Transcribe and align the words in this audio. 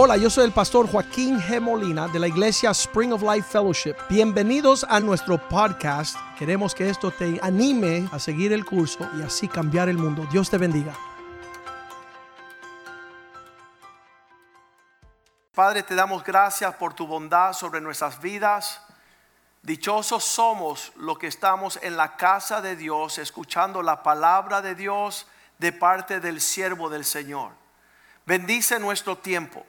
Hola, 0.00 0.16
yo 0.16 0.30
soy 0.30 0.44
el 0.44 0.52
pastor 0.52 0.88
Joaquín 0.88 1.40
G. 1.40 1.60
Molina 1.60 2.06
de 2.06 2.20
la 2.20 2.28
iglesia 2.28 2.70
Spring 2.70 3.12
of 3.12 3.20
Life 3.20 3.48
Fellowship. 3.50 3.96
Bienvenidos 4.08 4.86
a 4.88 5.00
nuestro 5.00 5.38
podcast. 5.48 6.16
Queremos 6.38 6.72
que 6.72 6.88
esto 6.88 7.10
te 7.10 7.40
anime 7.42 8.08
a 8.12 8.20
seguir 8.20 8.52
el 8.52 8.64
curso 8.64 9.10
y 9.18 9.22
así 9.22 9.48
cambiar 9.48 9.88
el 9.88 9.98
mundo. 9.98 10.24
Dios 10.30 10.48
te 10.48 10.56
bendiga. 10.56 10.94
Padre, 15.52 15.82
te 15.82 15.96
damos 15.96 16.22
gracias 16.22 16.72
por 16.76 16.94
tu 16.94 17.04
bondad 17.04 17.52
sobre 17.52 17.80
nuestras 17.80 18.20
vidas. 18.20 18.80
Dichosos 19.62 20.22
somos 20.22 20.92
los 20.94 21.18
que 21.18 21.26
estamos 21.26 21.76
en 21.82 21.96
la 21.96 22.14
casa 22.14 22.60
de 22.60 22.76
Dios, 22.76 23.18
escuchando 23.18 23.82
la 23.82 24.04
palabra 24.04 24.62
de 24.62 24.76
Dios 24.76 25.26
de 25.58 25.72
parte 25.72 26.20
del 26.20 26.40
siervo 26.40 26.88
del 26.88 27.04
Señor. 27.04 27.50
Bendice 28.26 28.78
nuestro 28.78 29.18
tiempo. 29.18 29.66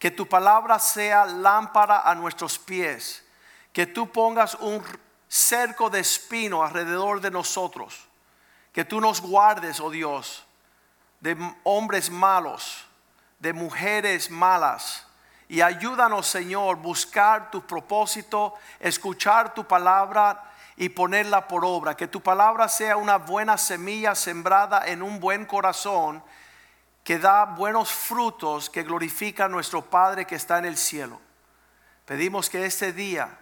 Que 0.00 0.10
tu 0.10 0.26
palabra 0.26 0.78
sea 0.78 1.26
lámpara 1.26 2.00
a 2.00 2.14
nuestros 2.14 2.58
pies. 2.58 3.22
Que 3.70 3.86
tú 3.86 4.10
pongas 4.10 4.54
un 4.54 4.82
cerco 5.28 5.90
de 5.90 6.00
espino 6.00 6.64
alrededor 6.64 7.20
de 7.20 7.30
nosotros. 7.30 8.08
Que 8.72 8.84
tú 8.84 8.98
nos 9.00 9.20
guardes, 9.20 9.78
oh 9.78 9.90
Dios, 9.90 10.44
de 11.20 11.36
hombres 11.64 12.10
malos, 12.10 12.86
de 13.38 13.52
mujeres 13.52 14.30
malas. 14.30 15.06
Y 15.48 15.60
ayúdanos, 15.60 16.26
Señor, 16.26 16.76
buscar 16.76 17.50
tu 17.50 17.66
propósito, 17.66 18.54
escuchar 18.78 19.52
tu 19.52 19.64
palabra 19.64 20.50
y 20.76 20.88
ponerla 20.88 21.46
por 21.46 21.62
obra. 21.62 21.94
Que 21.94 22.08
tu 22.08 22.22
palabra 22.22 22.68
sea 22.68 22.96
una 22.96 23.18
buena 23.18 23.58
semilla 23.58 24.14
sembrada 24.14 24.86
en 24.86 25.02
un 25.02 25.20
buen 25.20 25.44
corazón 25.44 26.22
que 27.04 27.18
da 27.18 27.44
buenos 27.44 27.90
frutos 27.90 28.70
que 28.70 28.82
glorifica 28.82 29.46
a 29.46 29.48
nuestro 29.48 29.82
Padre 29.82 30.26
que 30.26 30.34
está 30.34 30.58
en 30.58 30.66
el 30.66 30.76
cielo. 30.76 31.20
Pedimos 32.04 32.50
que 32.50 32.66
este 32.66 32.92
día 32.92 33.38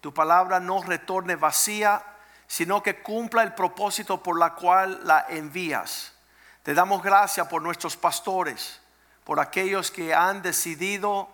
tu 0.00 0.12
palabra 0.14 0.60
no 0.60 0.82
retorne 0.82 1.36
vacía, 1.36 2.02
sino 2.46 2.82
que 2.82 3.02
cumpla 3.02 3.42
el 3.42 3.54
propósito 3.54 4.22
por 4.22 4.38
la 4.38 4.54
cual 4.54 5.00
la 5.04 5.26
envías. 5.28 6.14
Te 6.62 6.74
damos 6.74 7.02
gracias 7.02 7.46
por 7.48 7.62
nuestros 7.62 7.96
pastores, 7.96 8.80
por 9.24 9.40
aquellos 9.40 9.90
que 9.90 10.14
han 10.14 10.42
decidido 10.42 11.28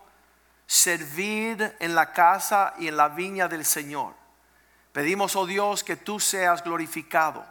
servir 0.67 1.77
en 1.80 1.95
la 1.95 2.12
casa 2.12 2.75
y 2.78 2.89
en 2.89 2.97
la 2.97 3.08
viña 3.08 3.48
del 3.48 3.64
Señor. 3.64 4.14
Pedimos, 4.92 5.36
oh 5.36 5.47
Dios, 5.47 5.84
que 5.84 5.97
tú 5.97 6.20
seas 6.20 6.62
glorificado. 6.62 7.45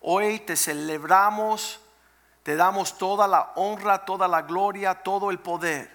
Hoy 0.00 0.40
te 0.40 0.56
celebramos 0.56 1.80
te 2.48 2.56
damos 2.56 2.96
toda 2.96 3.28
la 3.28 3.52
honra, 3.56 4.06
toda 4.06 4.26
la 4.26 4.40
gloria, 4.40 4.94
todo 4.94 5.30
el 5.30 5.38
poder, 5.38 5.94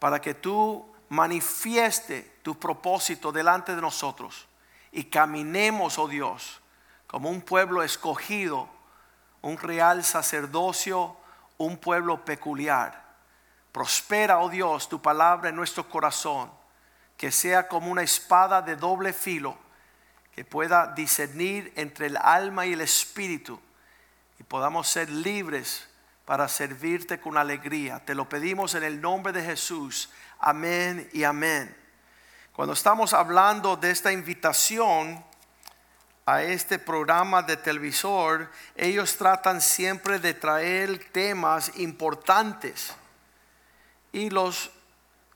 para 0.00 0.20
que 0.20 0.34
tú 0.34 0.84
manifieste 1.10 2.38
tu 2.42 2.58
propósito 2.58 3.30
delante 3.30 3.72
de 3.72 3.80
nosotros 3.80 4.48
y 4.90 5.04
caminemos, 5.04 5.96
oh 6.00 6.08
Dios, 6.08 6.60
como 7.06 7.30
un 7.30 7.40
pueblo 7.40 7.84
escogido, 7.84 8.68
un 9.42 9.58
real 9.58 10.02
sacerdocio, 10.02 11.16
un 11.56 11.76
pueblo 11.76 12.24
peculiar. 12.24 13.04
Prospera, 13.70 14.40
oh 14.40 14.48
Dios, 14.48 14.88
tu 14.88 15.00
palabra 15.00 15.50
en 15.50 15.54
nuestro 15.54 15.88
corazón, 15.88 16.50
que 17.16 17.30
sea 17.30 17.68
como 17.68 17.92
una 17.92 18.02
espada 18.02 18.60
de 18.60 18.74
doble 18.74 19.12
filo, 19.12 19.56
que 20.34 20.44
pueda 20.44 20.88
discernir 20.96 21.72
entre 21.76 22.06
el 22.06 22.16
alma 22.16 22.66
y 22.66 22.72
el 22.72 22.80
espíritu 22.80 23.60
y 24.38 24.42
podamos 24.44 24.88
ser 24.88 25.10
libres 25.10 25.86
para 26.24 26.48
servirte 26.48 27.20
con 27.20 27.38
alegría. 27.38 28.04
Te 28.04 28.14
lo 28.14 28.28
pedimos 28.28 28.74
en 28.74 28.82
el 28.82 29.00
nombre 29.00 29.32
de 29.32 29.42
Jesús. 29.42 30.10
Amén 30.40 31.08
y 31.12 31.24
amén. 31.24 31.74
Cuando 32.52 32.72
estamos 32.72 33.12
hablando 33.12 33.76
de 33.76 33.90
esta 33.90 34.12
invitación 34.12 35.24
a 36.24 36.42
este 36.42 36.80
programa 36.80 37.42
de 37.42 37.56
televisor, 37.56 38.50
ellos 38.74 39.16
tratan 39.16 39.60
siempre 39.60 40.18
de 40.18 40.34
traer 40.34 41.10
temas 41.12 41.78
importantes. 41.78 42.92
Y 44.10 44.30
los 44.30 44.72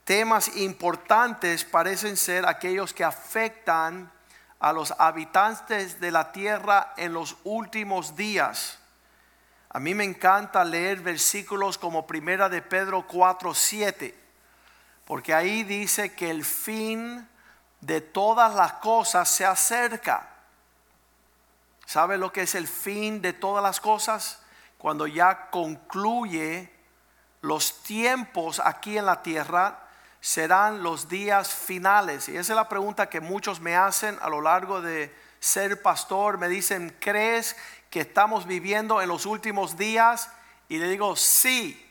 temas 0.04 0.56
importantes 0.56 1.64
parecen 1.64 2.16
ser 2.16 2.46
aquellos 2.46 2.92
que 2.92 3.04
afectan 3.04 4.10
a 4.58 4.72
los 4.72 4.92
habitantes 4.98 6.00
de 6.00 6.10
la 6.10 6.32
tierra 6.32 6.94
en 6.96 7.12
los 7.12 7.36
últimos 7.44 8.16
días. 8.16 8.79
A 9.72 9.78
mí 9.78 9.94
me 9.94 10.04
encanta 10.04 10.64
leer 10.64 11.00
versículos 11.00 11.78
como 11.78 12.06
Primera 12.06 12.48
de 12.48 12.60
Pedro 12.60 13.06
4, 13.06 13.54
7, 13.54 14.14
porque 15.04 15.32
ahí 15.32 15.62
dice 15.62 16.12
que 16.12 16.28
el 16.28 16.44
fin 16.44 17.28
de 17.80 18.00
todas 18.00 18.52
las 18.54 18.74
cosas 18.74 19.28
se 19.28 19.46
acerca. 19.46 20.28
¿Sabe 21.86 22.18
lo 22.18 22.32
que 22.32 22.42
es 22.42 22.56
el 22.56 22.66
fin 22.66 23.22
de 23.22 23.32
todas 23.32 23.62
las 23.62 23.80
cosas? 23.80 24.42
Cuando 24.76 25.06
ya 25.06 25.50
concluye 25.50 26.72
los 27.40 27.82
tiempos 27.84 28.60
aquí 28.64 28.98
en 28.98 29.06
la 29.06 29.22
tierra, 29.22 29.78
serán 30.20 30.82
los 30.82 31.08
días 31.08 31.54
finales. 31.54 32.28
Y 32.28 32.36
esa 32.36 32.52
es 32.52 32.56
la 32.56 32.68
pregunta 32.68 33.08
que 33.08 33.20
muchos 33.20 33.60
me 33.60 33.76
hacen 33.76 34.18
a 34.20 34.28
lo 34.28 34.40
largo 34.40 34.80
de 34.80 35.14
ser 35.40 35.82
pastor. 35.82 36.38
Me 36.38 36.48
dicen, 36.48 36.96
¿crees 37.00 37.56
que 37.90 38.00
estamos 38.00 38.46
viviendo 38.46 39.02
en 39.02 39.08
los 39.08 39.26
últimos 39.26 39.76
días? 39.76 40.30
Y 40.68 40.78
le 40.78 40.88
digo, 40.88 41.16
sí. 41.16 41.86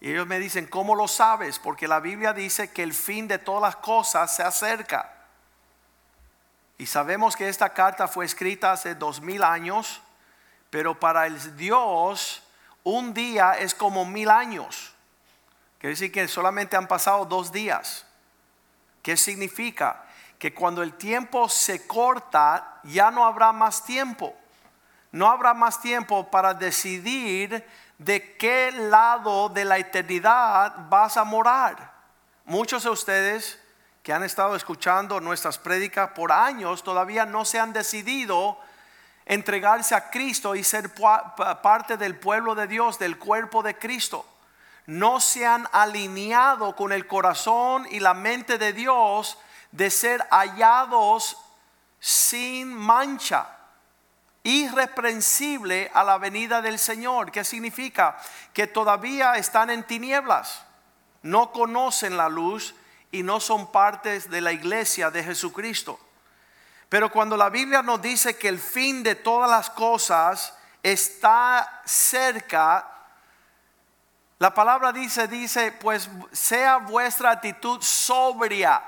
Y 0.00 0.10
ellos 0.10 0.26
me 0.26 0.38
dicen, 0.38 0.66
¿cómo 0.66 0.94
lo 0.94 1.08
sabes? 1.08 1.58
Porque 1.58 1.88
la 1.88 2.00
Biblia 2.00 2.32
dice 2.32 2.72
que 2.72 2.82
el 2.82 2.92
fin 2.92 3.28
de 3.28 3.38
todas 3.38 3.62
las 3.62 3.76
cosas 3.76 4.34
se 4.34 4.42
acerca. 4.42 5.10
Y 6.76 6.86
sabemos 6.86 7.36
que 7.36 7.48
esta 7.48 7.72
carta 7.72 8.08
fue 8.08 8.24
escrita 8.24 8.72
hace 8.72 8.96
dos 8.96 9.20
mil 9.20 9.44
años, 9.44 10.02
pero 10.70 10.98
para 10.98 11.26
el 11.26 11.56
Dios 11.56 12.42
un 12.82 13.14
día 13.14 13.52
es 13.52 13.74
como 13.74 14.04
mil 14.04 14.28
años. 14.28 14.92
Quiere 15.78 15.92
decir 15.92 16.10
que 16.10 16.26
solamente 16.26 16.76
han 16.76 16.88
pasado 16.88 17.24
dos 17.24 17.52
días. 17.52 18.04
¿Qué 19.02 19.16
significa? 19.16 20.04
Que 20.42 20.52
cuando 20.52 20.82
el 20.82 20.94
tiempo 20.94 21.48
se 21.48 21.86
corta, 21.86 22.80
ya 22.82 23.12
no 23.12 23.24
habrá 23.24 23.52
más 23.52 23.84
tiempo 23.84 24.36
no 25.12 25.30
habrá 25.30 25.52
más 25.52 25.80
tiempo 25.80 26.30
para 26.30 26.54
decidir 26.54 27.64
de 27.98 28.36
qué 28.38 28.72
lado 28.72 29.50
de 29.50 29.64
la 29.64 29.78
eternidad 29.78 30.74
vas 30.88 31.18
a 31.18 31.24
morar. 31.24 31.92
Muchos 32.46 32.82
de 32.82 32.90
ustedes 32.90 33.60
que 34.02 34.12
han 34.12 34.24
estado 34.24 34.56
escuchando 34.56 35.20
nuestras 35.20 35.58
prédicas 35.58 36.10
por 36.12 36.32
años 36.32 36.82
todavía 36.82 37.26
no 37.26 37.44
se 37.44 37.60
han 37.60 37.72
decidido 37.72 38.58
entregarse 39.26 39.94
a 39.94 40.10
Cristo 40.10 40.56
y 40.56 40.64
ser 40.64 40.90
parte 41.62 41.96
del 41.96 42.18
pueblo 42.18 42.54
de 42.54 42.66
Dios, 42.66 42.98
del 42.98 43.18
cuerpo 43.18 43.62
de 43.62 43.78
Cristo. 43.78 44.26
No 44.86 45.20
se 45.20 45.46
han 45.46 45.68
alineado 45.72 46.74
con 46.74 46.90
el 46.90 47.06
corazón 47.06 47.86
y 47.90 48.00
la 48.00 48.14
mente 48.14 48.58
de 48.58 48.72
Dios 48.72 49.38
de 49.72 49.90
ser 49.90 50.26
hallados 50.30 51.36
sin 51.98 52.72
mancha 52.72 53.48
irreprensible 54.44 55.90
a 55.94 56.04
la 56.04 56.18
venida 56.18 56.62
del 56.62 56.78
Señor. 56.78 57.30
¿Qué 57.30 57.44
significa? 57.44 58.18
Que 58.52 58.66
todavía 58.66 59.34
están 59.34 59.70
en 59.70 59.84
tinieblas, 59.84 60.64
no 61.22 61.52
conocen 61.52 62.16
la 62.16 62.28
luz 62.28 62.74
y 63.10 63.22
no 63.22 63.40
son 63.40 63.70
partes 63.70 64.30
de 64.30 64.40
la 64.40 64.52
iglesia 64.52 65.10
de 65.10 65.22
Jesucristo. 65.22 65.98
Pero 66.88 67.10
cuando 67.10 67.36
la 67.36 67.48
Biblia 67.48 67.82
nos 67.82 68.02
dice 68.02 68.36
que 68.36 68.48
el 68.48 68.58
fin 68.58 69.02
de 69.02 69.14
todas 69.14 69.48
las 69.48 69.70
cosas 69.70 70.54
está 70.82 71.82
cerca, 71.84 72.88
la 74.38 74.52
palabra 74.52 74.92
dice, 74.92 75.28
dice, 75.28 75.72
pues 75.72 76.10
sea 76.32 76.78
vuestra 76.78 77.30
actitud 77.30 77.80
sobria. 77.80 78.82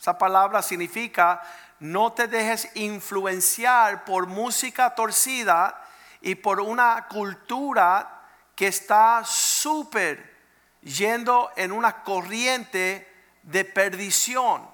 Esa 0.00 0.16
palabra 0.16 0.62
significa 0.62 1.42
no 1.80 2.12
te 2.12 2.26
dejes 2.26 2.68
influenciar 2.74 4.04
por 4.04 4.26
música 4.26 4.94
torcida 4.94 5.80
y 6.20 6.34
por 6.34 6.60
una 6.60 7.06
cultura 7.08 8.22
que 8.54 8.66
está 8.66 9.22
súper 9.24 10.36
yendo 10.82 11.50
en 11.56 11.70
una 11.70 12.02
corriente 12.02 13.06
de 13.42 13.64
perdición. 13.64 14.68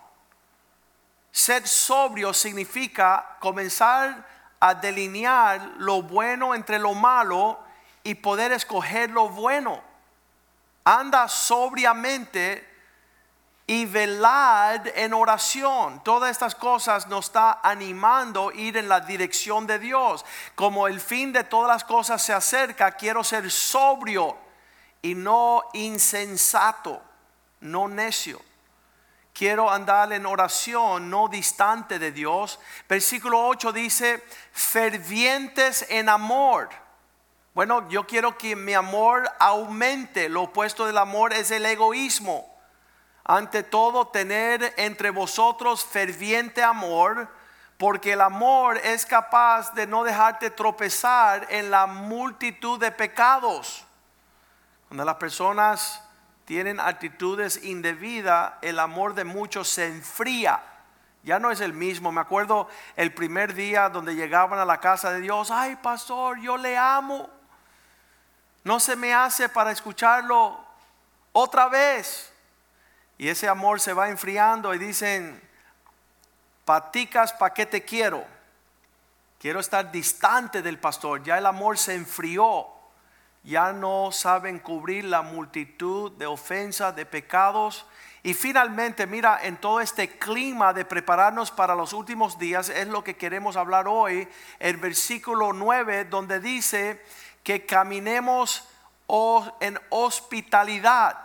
Ser 1.31 1.67
sobrio 1.67 2.33
significa 2.33 3.37
comenzar 3.41 4.27
a 4.61 4.75
delinear 4.75 5.61
lo 5.79 6.03
bueno 6.03 6.55
entre 6.55 6.79
lo 6.79 6.95
malo 6.95 7.59
y 8.03 8.15
poder 8.15 8.53
escoger 8.53 9.11
lo 9.11 9.29
bueno. 9.29 9.83
Anda 10.85 11.29
sobriamente 11.29 12.74
y 13.67 13.87
velad 13.87 14.87
en 14.95 15.15
oración. 15.15 16.03
Todas 16.05 16.31
estas 16.31 16.55
cosas 16.55 17.07
nos 17.07 17.27
está 17.27 17.61
animando 17.63 18.51
a 18.51 18.55
ir 18.55 18.77
en 18.77 18.89
la 18.89 19.01
dirección 19.01 19.67
de 19.67 19.79
Dios. 19.79 20.25
Como 20.55 20.87
el 20.87 21.01
fin 21.01 21.33
de 21.33 21.45
todas 21.45 21.69
las 21.69 21.85
cosas 21.85 22.23
se 22.23 22.33
acerca, 22.33 22.93
quiero 22.93 23.25
ser 23.25 23.51
sobrio 23.51 24.37
y 25.01 25.15
no 25.15 25.63
insensato. 25.73 27.03
no 27.61 27.89
necio. 27.89 28.43
Quiero 29.33 29.71
andar 29.71 30.13
en 30.13 30.27
oración, 30.27 31.09
no 31.09 31.29
distante 31.29 31.99
de 31.99 32.13
Dios. 32.13 32.61
Versículo 32.89 33.49
8 33.49 33.73
dice, 33.73 34.23
fervientes 34.53 35.87
en 35.89 36.11
amor. 36.11 36.69
Bueno, 37.55 37.89
yo 37.89 38.07
quiero 38.07 38.37
que 38.37 38.55
mi 38.55 38.75
amor 38.75 39.29
aumente. 39.41 40.29
Lo 40.29 40.43
opuesto 40.43 40.87
del 40.87 40.99
amor 40.99 41.33
es 41.33 41.51
el 41.51 41.65
egoísmo. 41.67 42.54
Ante 43.25 43.63
todo, 43.63 44.09
tener 44.09 44.75
entre 44.77 45.09
vosotros 45.11 45.83
ferviente 45.85 46.63
amor, 46.63 47.29
porque 47.79 48.13
el 48.13 48.21
amor 48.21 48.77
es 48.79 49.07
capaz 49.07 49.73
de 49.75 49.87
no 49.87 50.05
dejarte 50.05 50.51
tropezar 50.51 51.47
en 51.49 51.71
la 51.71 51.87
multitud 51.87 52.79
de 52.79 52.93
pecados. 52.93 53.85
Cuando 54.89 55.07
las 55.07 55.17
personas 55.17 56.03
tienen 56.45 56.79
actitudes 56.79 57.65
indebidas, 57.65 58.53
el 58.61 58.79
amor 58.79 59.15
de 59.15 59.25
muchos 59.25 59.69
se 59.69 59.87
enfría. 59.87 60.63
Ya 61.23 61.39
no 61.39 61.51
es 61.51 61.61
el 61.61 61.73
mismo. 61.73 62.13
Me 62.13 62.21
acuerdo 62.21 62.69
el 62.95 63.15
primer 63.15 63.55
día 63.55 63.89
donde 63.89 64.15
llegaban 64.15 64.59
a 64.59 64.67
la 64.67 64.79
casa 64.79 65.11
de 65.11 65.21
Dios, 65.21 65.51
ay 65.51 65.77
pastor, 65.77 66.39
yo 66.39 66.59
le 66.59 66.77
amo. 66.77 67.31
No 68.63 68.79
se 68.79 68.95
me 68.97 69.15
hace 69.15 69.49
para 69.49 69.73
escucharlo 69.73 70.63
otra 71.33 71.69
vez. 71.69 72.34
Y 73.17 73.29
ese 73.29 73.49
amor 73.49 73.81
se 73.81 73.93
va 73.93 74.09
enfriando 74.09 74.75
y 74.75 74.79
dicen, 74.79 75.41
paticas, 76.65 77.33
¿para 77.33 77.55
qué 77.55 77.67
te 77.67 77.85
quiero? 77.85 78.25
Quiero 79.39 79.61
estar 79.61 79.93
distante 79.93 80.63
del 80.63 80.79
pastor. 80.79 81.23
Ya 81.23 81.39
el 81.39 81.47
amor 81.47 81.79
se 81.79 81.95
enfrió. 81.95 82.67
Ya 83.45 83.73
no 83.73 84.11
saben 84.11 84.59
cubrir 84.59 85.05
la 85.05 85.21
multitud 85.21 86.13
de 86.13 86.27
ofensas, 86.27 86.97
de 86.97 87.05
pecados. 87.05 87.85
Y 88.23 88.33
finalmente, 88.33 89.07
mira, 89.07 89.39
en 89.43 89.59
todo 89.59 89.83
este 89.83 90.19
clima 90.19 90.73
de 90.73 90.87
prepararnos 90.87 91.51
para 91.51 91.75
los 91.75 91.93
últimos 91.93 92.39
días, 92.39 92.71
es 92.71 92.89
lo 92.89 93.05
que 93.05 93.17
queremos 93.17 93.57
hablar 93.57 93.87
hoy, 93.87 94.27
el 94.59 94.79
versículo 94.79 95.53
9, 95.53 96.07
donde 96.07 96.41
dice 96.41 97.05
que 97.43 97.67
caminemos 97.67 98.67
en 99.61 99.79
hospitalidad 99.91 101.24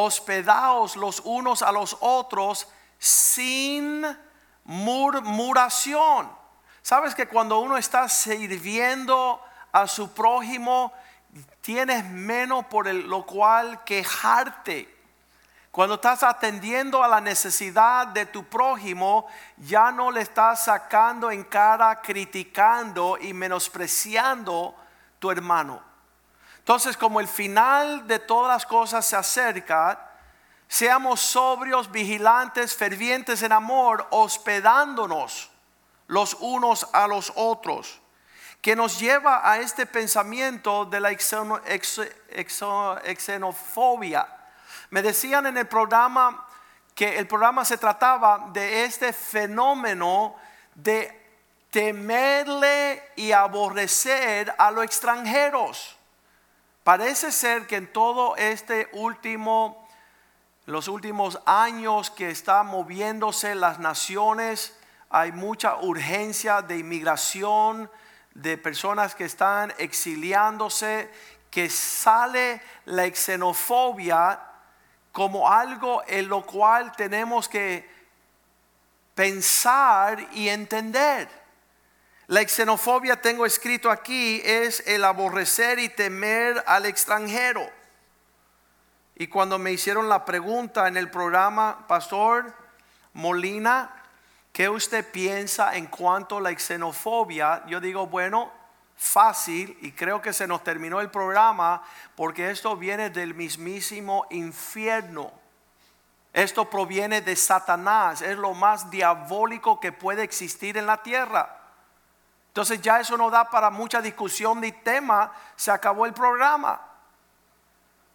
hospedaos 0.00 0.96
los 0.96 1.20
unos 1.24 1.62
a 1.62 1.72
los 1.72 1.96
otros 2.00 2.68
sin 2.98 4.04
murmuración. 4.64 6.30
Sabes 6.82 7.14
que 7.14 7.28
cuando 7.28 7.58
uno 7.60 7.76
está 7.76 8.08
sirviendo 8.08 9.42
a 9.72 9.86
su 9.86 10.12
prójimo, 10.12 10.92
tienes 11.60 12.04
menos 12.04 12.64
por 12.66 12.92
lo 12.92 13.26
cual 13.26 13.84
quejarte. 13.84 14.96
Cuando 15.70 15.96
estás 15.96 16.22
atendiendo 16.22 17.04
a 17.04 17.08
la 17.08 17.20
necesidad 17.20 18.08
de 18.08 18.26
tu 18.26 18.44
prójimo, 18.44 19.26
ya 19.58 19.92
no 19.92 20.10
le 20.10 20.22
estás 20.22 20.64
sacando 20.64 21.30
en 21.30 21.44
cara, 21.44 22.00
criticando 22.00 23.18
y 23.20 23.32
menospreciando 23.32 24.74
tu 25.18 25.30
hermano. 25.30 25.87
Entonces, 26.68 26.98
como 26.98 27.18
el 27.18 27.28
final 27.28 28.06
de 28.06 28.18
todas 28.18 28.52
las 28.52 28.66
cosas 28.66 29.06
se 29.06 29.16
acerca, 29.16 30.10
seamos 30.68 31.18
sobrios, 31.18 31.90
vigilantes, 31.90 32.76
fervientes 32.76 33.42
en 33.42 33.52
amor, 33.52 34.06
hospedándonos 34.10 35.50
los 36.08 36.36
unos 36.40 36.86
a 36.92 37.06
los 37.08 37.32
otros, 37.36 38.02
que 38.60 38.76
nos 38.76 39.00
lleva 39.00 39.50
a 39.50 39.60
este 39.60 39.86
pensamiento 39.86 40.84
de 40.84 41.00
la 41.00 41.16
xenofobia. 43.16 44.28
Me 44.90 45.00
decían 45.00 45.46
en 45.46 45.56
el 45.56 45.66
programa 45.66 46.46
que 46.94 47.16
el 47.16 47.26
programa 47.26 47.64
se 47.64 47.78
trataba 47.78 48.50
de 48.52 48.84
este 48.84 49.14
fenómeno 49.14 50.36
de 50.74 51.40
temerle 51.70 53.12
y 53.16 53.32
aborrecer 53.32 54.54
a 54.58 54.70
los 54.70 54.84
extranjeros. 54.84 55.97
Parece 56.88 57.32
ser 57.32 57.66
que 57.66 57.76
en 57.76 57.92
todo 57.92 58.34
este 58.36 58.88
último, 58.94 59.86
los 60.64 60.88
últimos 60.88 61.38
años 61.44 62.10
que 62.10 62.30
están 62.30 62.68
moviéndose 62.68 63.54
las 63.54 63.78
naciones, 63.78 64.74
hay 65.10 65.30
mucha 65.32 65.76
urgencia 65.82 66.62
de 66.62 66.78
inmigración, 66.78 67.90
de 68.32 68.56
personas 68.56 69.14
que 69.14 69.26
están 69.26 69.74
exiliándose, 69.76 71.12
que 71.50 71.68
sale 71.68 72.62
la 72.86 73.14
xenofobia 73.14 74.40
como 75.12 75.46
algo 75.46 76.02
en 76.06 76.26
lo 76.26 76.46
cual 76.46 76.92
tenemos 76.96 77.50
que 77.50 77.86
pensar 79.14 80.26
y 80.32 80.48
entender. 80.48 81.37
La 82.28 82.46
xenofobia 82.46 83.22
tengo 83.22 83.46
escrito 83.46 83.90
aquí 83.90 84.42
es 84.44 84.86
el 84.86 85.02
aborrecer 85.04 85.78
y 85.78 85.88
temer 85.88 86.62
al 86.66 86.84
extranjero. 86.84 87.66
Y 89.16 89.28
cuando 89.28 89.58
me 89.58 89.72
hicieron 89.72 90.10
la 90.10 90.26
pregunta 90.26 90.88
en 90.88 90.98
el 90.98 91.10
programa, 91.10 91.86
Pastor 91.88 92.54
Molina, 93.14 93.90
¿qué 94.52 94.68
usted 94.68 95.10
piensa 95.10 95.74
en 95.74 95.86
cuanto 95.86 96.36
a 96.36 96.42
la 96.42 96.54
xenofobia? 96.54 97.64
Yo 97.66 97.80
digo, 97.80 98.06
bueno, 98.06 98.52
fácil 98.94 99.78
y 99.80 99.92
creo 99.92 100.20
que 100.20 100.34
se 100.34 100.46
nos 100.46 100.62
terminó 100.62 101.00
el 101.00 101.10
programa 101.10 101.82
porque 102.14 102.50
esto 102.50 102.76
viene 102.76 103.08
del 103.08 103.32
mismísimo 103.32 104.26
infierno. 104.28 105.32
Esto 106.34 106.68
proviene 106.68 107.22
de 107.22 107.36
Satanás, 107.36 108.20
es 108.20 108.36
lo 108.36 108.52
más 108.52 108.90
diabólico 108.90 109.80
que 109.80 109.92
puede 109.92 110.24
existir 110.24 110.76
en 110.76 110.84
la 110.84 111.02
tierra. 111.02 111.57
Entonces 112.48 112.80
ya 112.80 113.00
eso 113.00 113.16
no 113.16 113.30
da 113.30 113.48
para 113.48 113.70
mucha 113.70 114.00
discusión 114.00 114.60
ni 114.60 114.72
tema, 114.72 115.32
se 115.56 115.70
acabó 115.70 116.06
el 116.06 116.12
programa. 116.12 116.80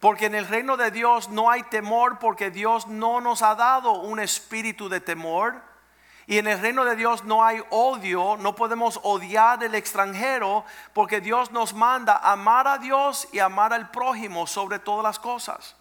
Porque 0.00 0.26
en 0.26 0.34
el 0.34 0.46
reino 0.46 0.76
de 0.76 0.90
Dios 0.90 1.30
no 1.30 1.50
hay 1.50 1.62
temor 1.62 2.18
porque 2.18 2.50
Dios 2.50 2.86
no 2.86 3.22
nos 3.22 3.40
ha 3.40 3.54
dado 3.54 3.92
un 3.92 4.20
espíritu 4.20 4.90
de 4.90 5.00
temor. 5.00 5.62
Y 6.26 6.38
en 6.38 6.46
el 6.46 6.60
reino 6.60 6.84
de 6.84 6.96
Dios 6.96 7.24
no 7.24 7.44
hay 7.44 7.62
odio, 7.70 8.36
no 8.38 8.54
podemos 8.54 9.00
odiar 9.02 9.62
al 9.62 9.74
extranjero 9.74 10.64
porque 10.92 11.20
Dios 11.20 11.50
nos 11.52 11.74
manda 11.74 12.18
amar 12.18 12.66
a 12.66 12.78
Dios 12.78 13.28
y 13.32 13.38
amar 13.38 13.72
al 13.72 13.90
prójimo 13.90 14.46
sobre 14.46 14.78
todas 14.78 15.04
las 15.04 15.18
cosas. 15.18 15.76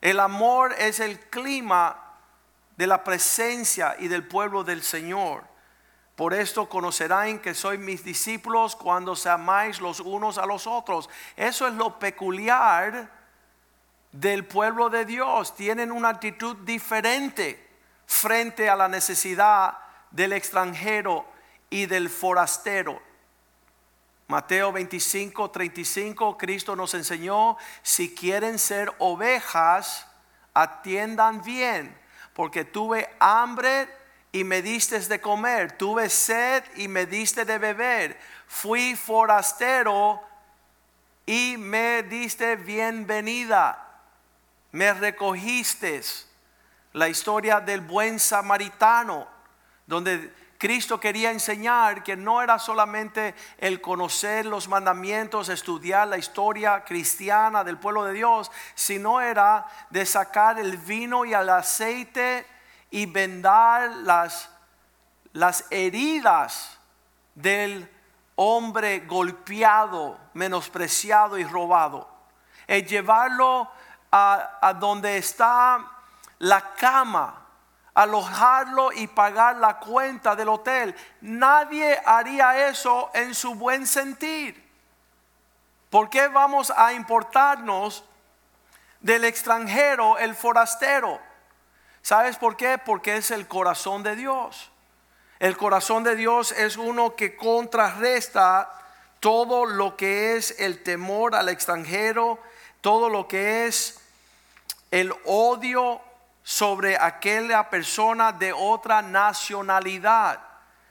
El 0.00 0.20
amor 0.20 0.74
es 0.78 1.00
el 1.00 1.18
clima 1.30 1.96
de 2.76 2.86
la 2.86 3.04
presencia 3.04 3.96
y 3.98 4.08
del 4.08 4.26
pueblo 4.26 4.64
del 4.64 4.82
Señor. 4.82 5.53
Por 6.16 6.32
esto 6.32 6.68
conocerán 6.68 7.40
que 7.40 7.54
soy 7.54 7.76
mis 7.78 8.04
discípulos 8.04 8.76
cuando 8.76 9.16
se 9.16 9.28
amáis 9.28 9.80
los 9.80 9.98
unos 9.98 10.38
a 10.38 10.46
los 10.46 10.66
otros. 10.66 11.10
Eso 11.36 11.66
es 11.66 11.74
lo 11.74 11.98
peculiar 11.98 13.10
del 14.12 14.44
pueblo 14.44 14.90
de 14.90 15.04
Dios. 15.04 15.56
Tienen 15.56 15.90
una 15.90 16.10
actitud 16.10 16.56
diferente 16.58 17.68
frente 18.06 18.70
a 18.70 18.76
la 18.76 18.86
necesidad 18.86 19.76
del 20.12 20.32
extranjero 20.34 21.26
y 21.68 21.86
del 21.86 22.08
forastero. 22.08 23.02
Mateo 24.28 24.72
25, 24.72 25.50
35, 25.50 26.38
Cristo 26.38 26.76
nos 26.76 26.94
enseñó, 26.94 27.58
si 27.82 28.14
quieren 28.14 28.58
ser 28.58 28.92
ovejas, 28.98 30.06
atiendan 30.54 31.42
bien, 31.42 31.94
porque 32.32 32.64
tuve 32.64 33.10
hambre 33.18 33.88
y 34.34 34.42
me 34.42 34.62
diste 34.62 34.98
de 34.98 35.20
comer, 35.20 35.78
tuve 35.78 36.10
sed 36.10 36.64
y 36.74 36.88
me 36.88 37.06
diste 37.06 37.44
de 37.44 37.56
beber, 37.56 38.18
fui 38.48 38.96
forastero 38.96 40.20
y 41.24 41.54
me 41.56 42.02
diste 42.02 42.56
bienvenida, 42.56 44.02
me 44.72 44.92
recogiste. 44.92 46.00
La 46.94 47.08
historia 47.08 47.60
del 47.60 47.80
buen 47.80 48.18
samaritano, 48.18 49.28
donde 49.86 50.34
Cristo 50.58 50.98
quería 50.98 51.30
enseñar 51.30 52.02
que 52.02 52.16
no 52.16 52.42
era 52.42 52.58
solamente 52.58 53.36
el 53.58 53.80
conocer 53.80 54.46
los 54.46 54.66
mandamientos, 54.66 55.48
estudiar 55.48 56.08
la 56.08 56.18
historia 56.18 56.82
cristiana 56.82 57.62
del 57.62 57.78
pueblo 57.78 58.02
de 58.02 58.14
Dios, 58.14 58.50
sino 58.74 59.20
era 59.20 59.64
de 59.90 60.04
sacar 60.04 60.58
el 60.58 60.76
vino 60.76 61.24
y 61.24 61.34
el 61.34 61.48
aceite 61.48 62.52
y 62.90 63.06
vendar 63.06 63.90
las, 63.90 64.48
las 65.32 65.64
heridas 65.70 66.78
del 67.34 67.90
hombre 68.36 69.00
golpeado, 69.00 70.18
menospreciado 70.34 71.38
y 71.38 71.44
robado. 71.44 72.08
Es 72.66 72.86
llevarlo 72.86 73.70
a, 74.10 74.58
a 74.60 74.74
donde 74.74 75.16
está 75.16 75.84
la 76.38 76.74
cama, 76.74 77.46
alojarlo 77.94 78.92
y 78.92 79.06
pagar 79.06 79.56
la 79.56 79.78
cuenta 79.78 80.34
del 80.34 80.48
hotel. 80.48 80.94
Nadie 81.20 82.00
haría 82.04 82.68
eso 82.68 83.10
en 83.14 83.34
su 83.34 83.54
buen 83.54 83.86
sentir. 83.86 84.62
¿Por 85.90 86.10
qué 86.10 86.28
vamos 86.28 86.72
a 86.76 86.92
importarnos 86.92 88.04
del 89.04 89.24
extranjero, 89.24 90.16
el 90.16 90.34
forastero. 90.34 91.20
¿Sabes 92.04 92.36
por 92.36 92.58
qué? 92.58 92.76
Porque 92.76 93.16
es 93.16 93.30
el 93.30 93.48
corazón 93.48 94.02
de 94.02 94.14
Dios. 94.14 94.70
El 95.38 95.56
corazón 95.56 96.04
de 96.04 96.14
Dios 96.16 96.52
es 96.52 96.76
uno 96.76 97.16
que 97.16 97.34
contrarresta 97.34 98.70
todo 99.20 99.64
lo 99.64 99.96
que 99.96 100.36
es 100.36 100.54
el 100.60 100.82
temor 100.82 101.34
al 101.34 101.48
extranjero, 101.48 102.38
todo 102.82 103.08
lo 103.08 103.26
que 103.26 103.64
es 103.64 104.00
el 104.90 105.14
odio 105.24 105.98
sobre 106.42 106.98
aquella 106.98 107.70
persona 107.70 108.32
de 108.32 108.52
otra 108.52 109.00
nacionalidad. 109.00 110.40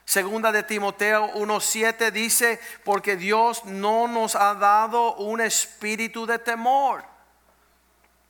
Segunda 0.05 0.51
de 0.51 0.63
Timoteo 0.63 1.32
1:7 1.36 2.10
dice, 2.10 2.60
porque 2.84 3.17
Dios 3.17 3.65
no 3.65 4.08
nos 4.08 4.36
ha 4.36 4.55
dado 4.55 5.13
un 5.17 5.41
espíritu 5.41 6.25
de 6.25 6.39
temor, 6.39 7.12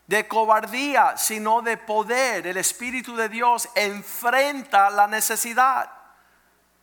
de 0.08 0.28
cobardía, 0.28 1.18
sino 1.18 1.62
de 1.62 1.78
poder. 1.78 2.48
El 2.48 2.58
espíritu 2.58 3.16
de 3.16 3.30
Dios 3.30 3.70
enfrenta 3.76 4.90
la 4.90 5.08
necesidad. 5.08 5.90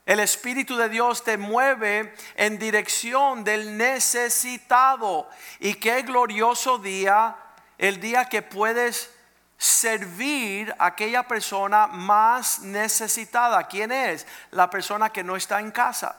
El 0.06 0.18
Espíritu 0.18 0.76
de 0.76 0.88
Dios 0.88 1.22
te 1.22 1.36
mueve 1.36 2.14
en 2.34 2.58
dirección 2.58 3.44
del 3.44 3.76
necesitado. 3.76 5.28
Y 5.60 5.74
qué 5.74 6.02
glorioso 6.02 6.78
día, 6.78 7.36
el 7.78 8.00
día 8.00 8.24
que 8.24 8.42
puedes 8.42 9.14
servir 9.56 10.74
a 10.78 10.86
aquella 10.86 11.28
persona 11.28 11.86
más 11.86 12.60
necesitada. 12.60 13.68
¿Quién 13.68 13.92
es? 13.92 14.26
La 14.50 14.70
persona 14.70 15.10
que 15.10 15.22
no 15.22 15.36
está 15.36 15.60
en 15.60 15.70
casa, 15.70 16.16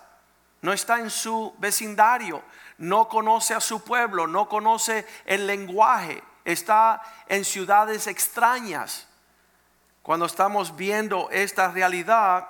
no 0.62 0.72
está 0.72 1.00
en 1.00 1.10
su 1.10 1.54
vecindario, 1.58 2.44
no 2.78 3.10
conoce 3.10 3.56
a 3.56 3.60
su 3.60 3.84
pueblo, 3.84 4.28
no 4.28 4.48
conoce 4.48 5.08
el 5.26 5.48
lenguaje, 5.48 6.24
está 6.46 7.02
en 7.28 7.46
ciudades 7.46 8.08
extrañas. 8.08 9.08
Cuando 10.02 10.26
estamos 10.26 10.76
viendo 10.76 11.30
esta 11.32 11.72
realidad, 11.72 12.48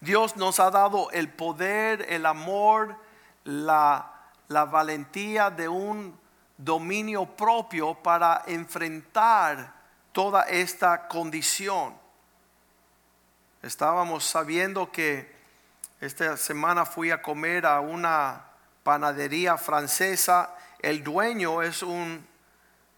Dios 0.00 0.36
nos 0.36 0.60
ha 0.60 0.70
dado 0.70 1.10
el 1.10 1.28
poder, 1.28 2.06
el 2.08 2.26
amor, 2.26 2.96
la, 3.44 4.10
la 4.48 4.64
valentía 4.64 5.50
de 5.50 5.68
un 5.68 6.18
dominio 6.56 7.26
propio 7.26 7.94
para 7.94 8.42
enfrentar 8.46 9.72
toda 10.12 10.42
esta 10.42 11.08
condición. 11.08 11.94
Estábamos 13.62 14.24
sabiendo 14.24 14.90
que 14.90 15.32
esta 16.00 16.36
semana 16.36 16.84
fui 16.84 17.10
a 17.10 17.22
comer 17.22 17.64
a 17.64 17.80
una 17.80 18.44
panadería 18.82 19.56
francesa. 19.56 20.52
El 20.82 21.02
dueño 21.02 21.62
es 21.62 21.82
un 21.82 22.26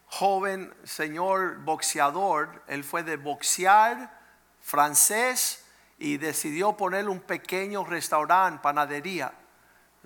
joven 0.07 0.75
señor 0.83 1.59
boxeador. 1.59 2.65
Él 2.67 2.83
fue 2.83 3.05
de 3.05 3.17
boxear 3.17 4.19
francés 4.61 5.65
y 5.99 6.17
decidió 6.17 6.77
poner 6.77 7.09
un 7.09 7.21
pequeño 7.21 7.85
restaurante, 7.85 8.61
panadería 8.61 9.33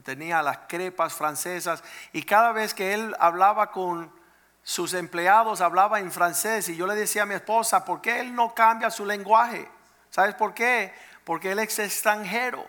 tenía 0.03 0.43
las 0.43 0.59
crepas 0.69 1.13
francesas 1.13 1.83
y 2.13 2.23
cada 2.23 2.53
vez 2.53 2.75
que 2.75 2.95
él 2.95 3.17
hablaba 3.19 3.71
con 3.71 4.13
sus 4.63 4.95
empleados 4.95 5.61
hablaba 5.61 5.99
en 5.99 6.13
francés 6.13 6.69
y 6.69 6.77
yo 6.77 6.87
le 6.87 6.95
decía 6.95 7.23
a 7.23 7.27
mi 7.27 7.35
esposa, 7.35 7.85
¿por 7.85 8.01
qué 8.01 8.21
él 8.21 8.35
no 8.35 8.55
cambia 8.55 8.91
su 8.91 9.07
lenguaje? 9.07 9.69
¿Sabes 10.11 10.35
por 10.35 10.55
qué? 10.55 10.93
Porque 11.25 11.53
él 11.53 11.59
es 11.59 11.79
extranjero. 11.79 12.65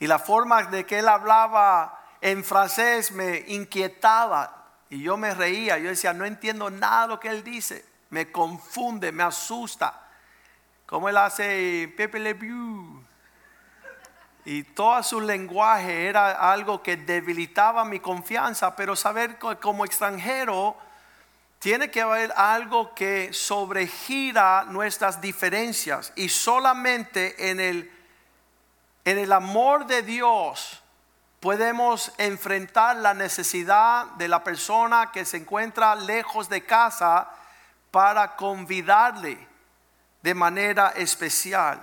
Y 0.00 0.06
la 0.06 0.18
forma 0.18 0.62
de 0.64 0.86
que 0.86 0.98
él 0.98 1.08
hablaba 1.08 1.97
en 2.20 2.44
francés 2.44 3.12
me 3.12 3.44
inquietaba 3.48 4.66
y 4.90 5.02
yo 5.02 5.16
me 5.16 5.34
reía. 5.34 5.78
Yo 5.78 5.88
decía, 5.88 6.12
no 6.12 6.24
entiendo 6.24 6.70
nada 6.70 7.06
lo 7.06 7.20
que 7.20 7.28
él 7.28 7.44
dice. 7.44 7.84
Me 8.10 8.32
confunde, 8.32 9.12
me 9.12 9.22
asusta. 9.22 10.08
Como 10.86 11.08
él 11.08 11.16
hace 11.16 11.92
Pepe 11.96 12.18
Le 12.18 12.34
Pew 12.34 13.04
y 14.44 14.62
todo 14.62 15.02
su 15.02 15.20
lenguaje 15.20 16.06
era 16.06 16.50
algo 16.50 16.82
que 16.82 16.96
debilitaba 16.96 17.84
mi 17.84 18.00
confianza, 18.00 18.74
pero 18.74 18.96
saber 18.96 19.38
que 19.38 19.56
como 19.56 19.84
extranjero 19.84 20.74
tiene 21.58 21.90
que 21.90 22.00
haber 22.00 22.32
algo 22.34 22.94
que 22.94 23.34
sobregira 23.34 24.64
nuestras 24.64 25.20
diferencias 25.20 26.14
y 26.16 26.30
solamente 26.30 27.50
en 27.50 27.60
el, 27.60 27.92
en 29.04 29.18
el 29.18 29.32
amor 29.32 29.86
de 29.86 30.02
Dios 30.02 30.77
podemos 31.40 32.12
enfrentar 32.18 32.96
la 32.96 33.14
necesidad 33.14 34.06
de 34.16 34.28
la 34.28 34.42
persona 34.42 35.10
que 35.12 35.24
se 35.24 35.38
encuentra 35.38 35.94
lejos 35.94 36.48
de 36.48 36.64
casa 36.64 37.28
para 37.90 38.36
convidarle 38.36 39.46
de 40.22 40.34
manera 40.34 40.88
especial. 40.96 41.80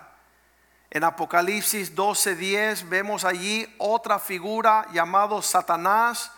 En 0.89 1.03
Apocalipsis 1.03 1.95
12:10 1.95 2.87
vemos 2.89 3.25
allí 3.25 3.73
otra 3.77 4.19
figura 4.19 4.85
llamado 4.91 5.41
Satanás, 5.41 6.31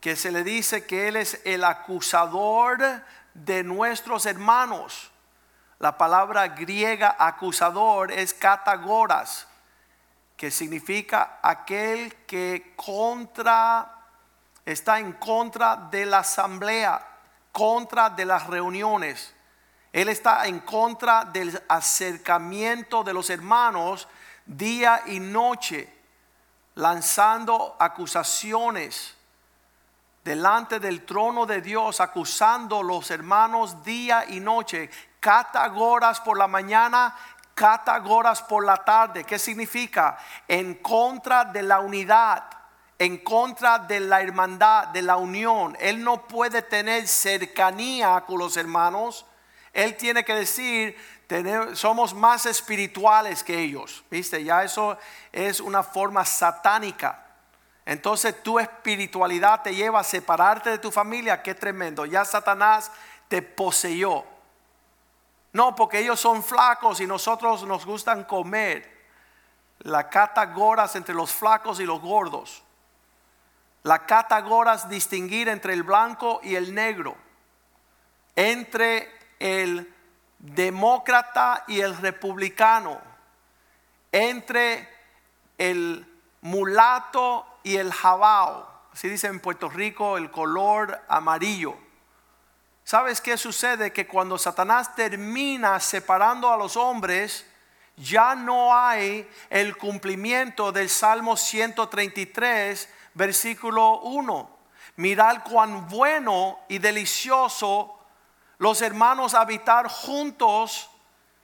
que 0.00 0.16
se 0.16 0.30
le 0.30 0.42
dice 0.42 0.86
que 0.86 1.08
él 1.08 1.16
es 1.16 1.40
el 1.44 1.64
acusador 1.64 2.78
de 3.34 3.62
nuestros 3.62 4.26
hermanos. 4.26 5.10
La 5.78 5.96
palabra 5.96 6.48
griega 6.48 7.14
acusador 7.18 8.10
es 8.12 8.34
katagoras, 8.34 9.46
que 10.40 10.50
significa 10.50 11.38
aquel 11.42 12.24
que 12.24 12.72
contra 12.74 14.06
está 14.64 14.98
en 14.98 15.12
contra 15.12 15.76
de 15.76 16.06
la 16.06 16.20
asamblea, 16.20 17.06
contra 17.52 18.08
de 18.08 18.24
las 18.24 18.46
reuniones. 18.46 19.34
Él 19.92 20.08
está 20.08 20.46
en 20.46 20.60
contra 20.60 21.26
del 21.26 21.62
acercamiento 21.68 23.04
de 23.04 23.12
los 23.12 23.28
hermanos 23.28 24.08
día 24.46 25.02
y 25.08 25.20
noche, 25.20 25.92
lanzando 26.76 27.76
acusaciones 27.78 29.14
delante 30.24 30.80
del 30.80 31.04
trono 31.04 31.44
de 31.44 31.60
Dios, 31.60 32.00
acusando 32.00 32.80
a 32.80 32.82
los 32.82 33.10
hermanos 33.10 33.84
día 33.84 34.24
y 34.26 34.40
noche, 34.40 34.88
catagoras 35.20 36.18
por 36.22 36.38
la 36.38 36.46
mañana, 36.46 37.14
catagoras 37.54 38.42
por 38.42 38.64
la 38.64 38.76
tarde. 38.78 39.24
¿Qué 39.24 39.38
significa? 39.38 40.18
En 40.48 40.74
contra 40.74 41.44
de 41.44 41.62
la 41.62 41.80
unidad 41.80 42.44
en 42.98 43.16
contra 43.16 43.78
de 43.78 43.98
la 43.98 44.20
hermandad, 44.20 44.88
de 44.88 45.00
la 45.00 45.16
unión. 45.16 45.74
Él 45.80 46.04
no 46.04 46.28
puede 46.28 46.60
tener 46.60 47.08
cercanía 47.08 48.22
con 48.26 48.38
los 48.38 48.58
hermanos 48.58 49.24
él 49.72 49.96
tiene 49.96 50.24
que 50.24 50.34
decir, 50.34 50.96
somos 51.74 52.12
más 52.14 52.46
espirituales 52.46 53.44
que 53.44 53.58
ellos. 53.58 54.04
¿Viste? 54.10 54.42
Ya 54.42 54.64
eso 54.64 54.98
es 55.32 55.60
una 55.60 55.82
forma 55.82 56.24
satánica. 56.24 57.26
Entonces 57.86 58.42
tu 58.42 58.58
espiritualidad 58.58 59.62
te 59.62 59.74
lleva 59.74 60.00
a 60.00 60.04
separarte 60.04 60.70
de 60.70 60.78
tu 60.78 60.90
familia. 60.90 61.42
Qué 61.42 61.54
tremendo. 61.54 62.04
Ya 62.04 62.24
Satanás 62.24 62.90
te 63.28 63.42
poseyó. 63.42 64.24
No, 65.52 65.74
porque 65.74 65.98
ellos 65.98 66.20
son 66.20 66.42
flacos 66.42 67.00
y 67.00 67.06
nosotros 67.06 67.64
nos 67.64 67.84
gustan 67.84 68.24
comer. 68.24 69.00
La 69.80 70.08
catagoras 70.08 70.94
entre 70.96 71.14
los 71.14 71.32
flacos 71.32 71.80
y 71.80 71.84
los 71.84 72.00
gordos. 72.00 72.62
La 73.82 74.06
catagoras 74.06 74.88
distinguir 74.88 75.48
entre 75.48 75.72
el 75.72 75.82
blanco 75.82 76.40
y 76.42 76.54
el 76.54 76.74
negro. 76.74 77.16
Entre 78.36 79.10
el 79.38 79.92
demócrata 80.38 81.64
y 81.66 81.80
el 81.80 81.96
republicano, 81.96 83.00
entre 84.12 84.88
el 85.58 86.06
mulato 86.40 87.46
y 87.62 87.76
el 87.76 87.92
jabao, 87.92 88.66
así 88.92 89.08
dice 89.08 89.26
en 89.26 89.40
Puerto 89.40 89.68
Rico 89.68 90.16
el 90.16 90.30
color 90.30 91.00
amarillo. 91.08 91.76
¿Sabes 92.90 93.20
qué 93.20 93.36
sucede? 93.36 93.92
Que 93.92 94.08
cuando 94.08 94.36
Satanás 94.36 94.96
termina 94.96 95.78
separando 95.78 96.52
a 96.52 96.56
los 96.56 96.76
hombres, 96.76 97.46
ya 97.96 98.34
no 98.34 98.76
hay 98.76 99.30
el 99.48 99.76
cumplimiento 99.76 100.72
del 100.72 100.90
Salmo 100.90 101.36
133, 101.36 102.88
versículo 103.14 104.00
1. 104.00 104.50
Mirad 104.96 105.44
cuán 105.44 105.86
bueno 105.88 106.58
y 106.66 106.78
delicioso 106.78 107.96
los 108.58 108.82
hermanos 108.82 109.34
habitar 109.34 109.86
juntos 109.86 110.90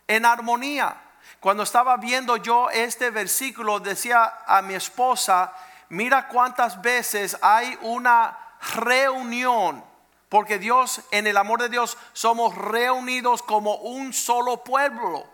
en 0.08 0.26
armonía. 0.26 1.00
Cuando 1.38 1.62
estaba 1.62 1.96
viendo 1.96 2.38
yo 2.38 2.70
este 2.70 3.10
versículo, 3.10 3.78
decía 3.78 4.38
a 4.48 4.62
mi 4.62 4.74
esposa, 4.74 5.52
mira 5.90 6.26
cuántas 6.26 6.82
veces 6.82 7.38
hay 7.40 7.78
una 7.82 8.36
reunión, 8.74 9.84
porque 10.28 10.58
Dios, 10.58 11.02
en 11.10 11.26
el 11.26 11.36
amor 11.36 11.62
de 11.62 11.68
Dios, 11.68 11.96
somos 12.12 12.54
reunidos 12.54 13.42
como 13.42 13.76
un 13.76 14.12
solo 14.12 14.64
pueblo. 14.64 15.26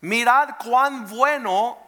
Mirad 0.00 0.56
cuán 0.64 1.08
bueno 1.08 1.78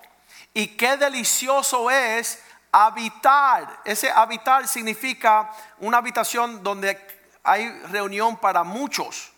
y 0.52 0.68
qué 0.76 0.96
delicioso 0.96 1.90
es 1.90 2.42
habitar. 2.72 3.80
Ese 3.84 4.10
habitar 4.10 4.66
significa 4.66 5.50
una 5.78 5.98
habitación 5.98 6.62
donde 6.62 6.98
hay 7.44 7.68
reunión 7.84 8.36
para 8.36 8.64
muchos. 8.64 9.32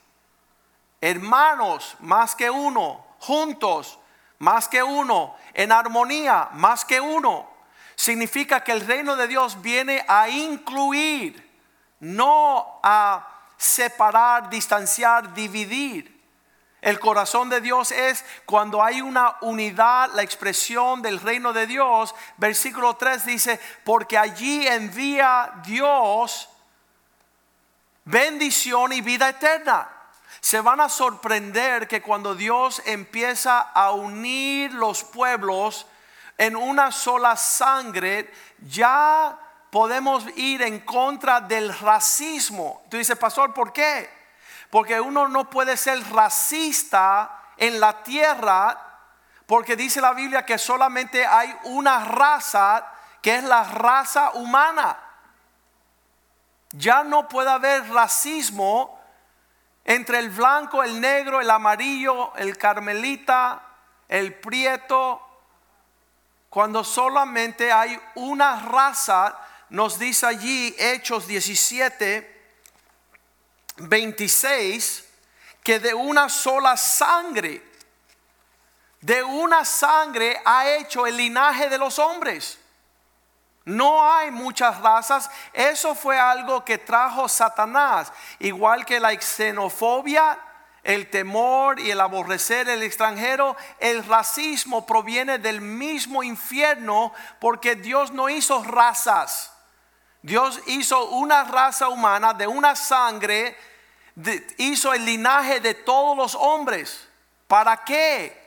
Hermanos, 1.01 1.97
más 2.01 2.35
que 2.35 2.49
uno, 2.49 3.05
juntos, 3.19 3.99
más 4.39 4.69
que 4.69 4.83
uno, 4.83 5.37
en 5.53 5.71
armonía, 5.71 6.49
más 6.53 6.85
que 6.85 7.01
uno. 7.01 7.49
Significa 7.95 8.65
que 8.65 8.73
el 8.73 8.87
reino 8.87 9.15
de 9.17 9.29
Dios 9.29 9.61
viene 9.61 10.05
a 10.09 10.29
incluir, 10.29 11.44
no 12.01 12.81
a 12.83 13.27
separar, 13.57 14.51
distanciar, 14.51 15.33
dividir. 15.35 16.15
El 16.81 17.01
corazón 17.01 17.49
de 17.49 17.63
Dios 17.63 17.93
es 17.93 18.25
cuando 18.45 18.83
hay 18.83 19.01
una 19.01 19.37
unidad, 19.41 20.11
la 20.15 20.23
expresión 20.23 21.01
del 21.01 21.19
reino 21.19 21.53
de 21.55 21.67
Dios. 21.67 22.15
Versículo 22.37 22.97
3 22.97 23.25
dice, 23.25 23.61
porque 23.85 24.19
allí 24.19 24.67
envía 24.67 25.51
Dios 25.65 26.51
bendición 28.05 28.93
y 28.93 29.01
vida 29.01 29.29
eterna. 29.31 29.89
Se 30.41 30.61
van 30.61 30.81
a 30.81 30.89
sorprender 30.89 31.89
que 31.89 32.03
cuando 32.03 32.35
Dios 32.35 32.83
empieza 32.85 33.61
a 33.61 33.93
unir 33.93 34.73
los 34.75 35.03
pueblos 35.03 35.87
en 36.37 36.57
una 36.57 36.93
sola 36.93 37.37
sangre, 37.37 38.33
ya 38.59 39.39
podemos 39.75 40.25
ir 40.37 40.63
en 40.63 40.79
contra 40.79 41.41
del 41.41 41.77
racismo. 41.77 42.85
Tú 42.89 42.97
dices, 42.97 43.19
pastor, 43.19 43.53
¿por 43.53 43.73
qué? 43.73 44.09
Porque 44.71 45.01
uno 45.01 45.27
no 45.27 45.51
puede 45.51 45.77
ser 45.77 46.01
racista 46.13 47.43
en 47.57 47.81
la 47.81 48.05
tierra, 48.05 48.81
porque 49.47 49.75
dice 49.75 50.01
la 50.01 50.13
Biblia 50.13 50.47
que 50.47 50.59
solamente 50.59 51.27
hay 51.27 51.53
una 51.65 52.05
raza, 52.05 52.87
que 53.21 53.35
es 53.35 53.43
la 53.43 53.65
raza 53.65 54.31
humana. 54.35 54.97
Ya 56.71 57.03
no 57.03 57.27
puede 57.27 57.51
haber 57.51 57.91
racismo 57.91 58.97
entre 59.85 60.21
el 60.21 60.31
blanco, 60.31 60.85
el 60.85 61.01
negro, 61.01 61.41
el 61.41 61.51
amarillo, 61.51 62.33
el 62.37 62.57
carmelita, 62.57 63.61
el 64.07 64.35
prieto, 64.35 65.21
cuando 66.49 66.85
solamente 66.85 67.73
hay 67.73 68.01
una 68.15 68.61
raza, 68.61 69.37
nos 69.71 69.99
dice 69.99 70.27
allí 70.27 70.75
Hechos 70.79 71.27
17, 71.27 72.43
26, 73.77 75.05
que 75.63 75.81
de 75.81 75.95
una 75.95 76.29
sola 76.29 76.77
sangre, 76.77 77.63
de 79.01 79.23
una 79.23 79.65
sangre 79.65 80.41
ha 80.45 80.69
hecho 80.69 81.07
el 81.07 81.17
linaje 81.17 81.69
de 81.69 81.79
los 81.79 81.99
hombres. 81.99 82.59
No 83.65 84.11
hay 84.11 84.31
muchas 84.31 84.81
razas. 84.81 85.31
Eso 85.53 85.95
fue 85.95 86.19
algo 86.19 86.65
que 86.65 86.79
trajo 86.79 87.29
Satanás. 87.29 88.13
Igual 88.39 88.85
que 88.85 89.01
la 89.01 89.19
xenofobia, 89.19 90.39
el 90.83 91.09
temor 91.09 91.81
y 91.81 91.91
el 91.91 92.01
aborrecer 92.01 92.69
el 92.69 92.83
extranjero, 92.83 93.57
el 93.79 94.05
racismo 94.05 94.85
proviene 94.85 95.39
del 95.39 95.63
mismo 95.63 96.23
infierno 96.23 97.13
porque 97.41 97.75
Dios 97.75 98.13
no 98.13 98.29
hizo 98.29 98.63
razas. 98.63 99.54
Dios 100.25 100.59
hizo 100.69 101.11
una 101.11 101.45
raza 101.45 101.91
humana 101.91 102.33
de 102.33 102.47
una 102.47 102.75
sangre, 102.75 103.59
hizo 104.57 104.95
el 104.95 105.05
linaje 105.05 105.61
de 105.61 105.75
todos 105.75 106.17
los 106.17 106.35
hombres. 106.35 107.07
¿Para 107.47 107.85
qué? 107.85 108.43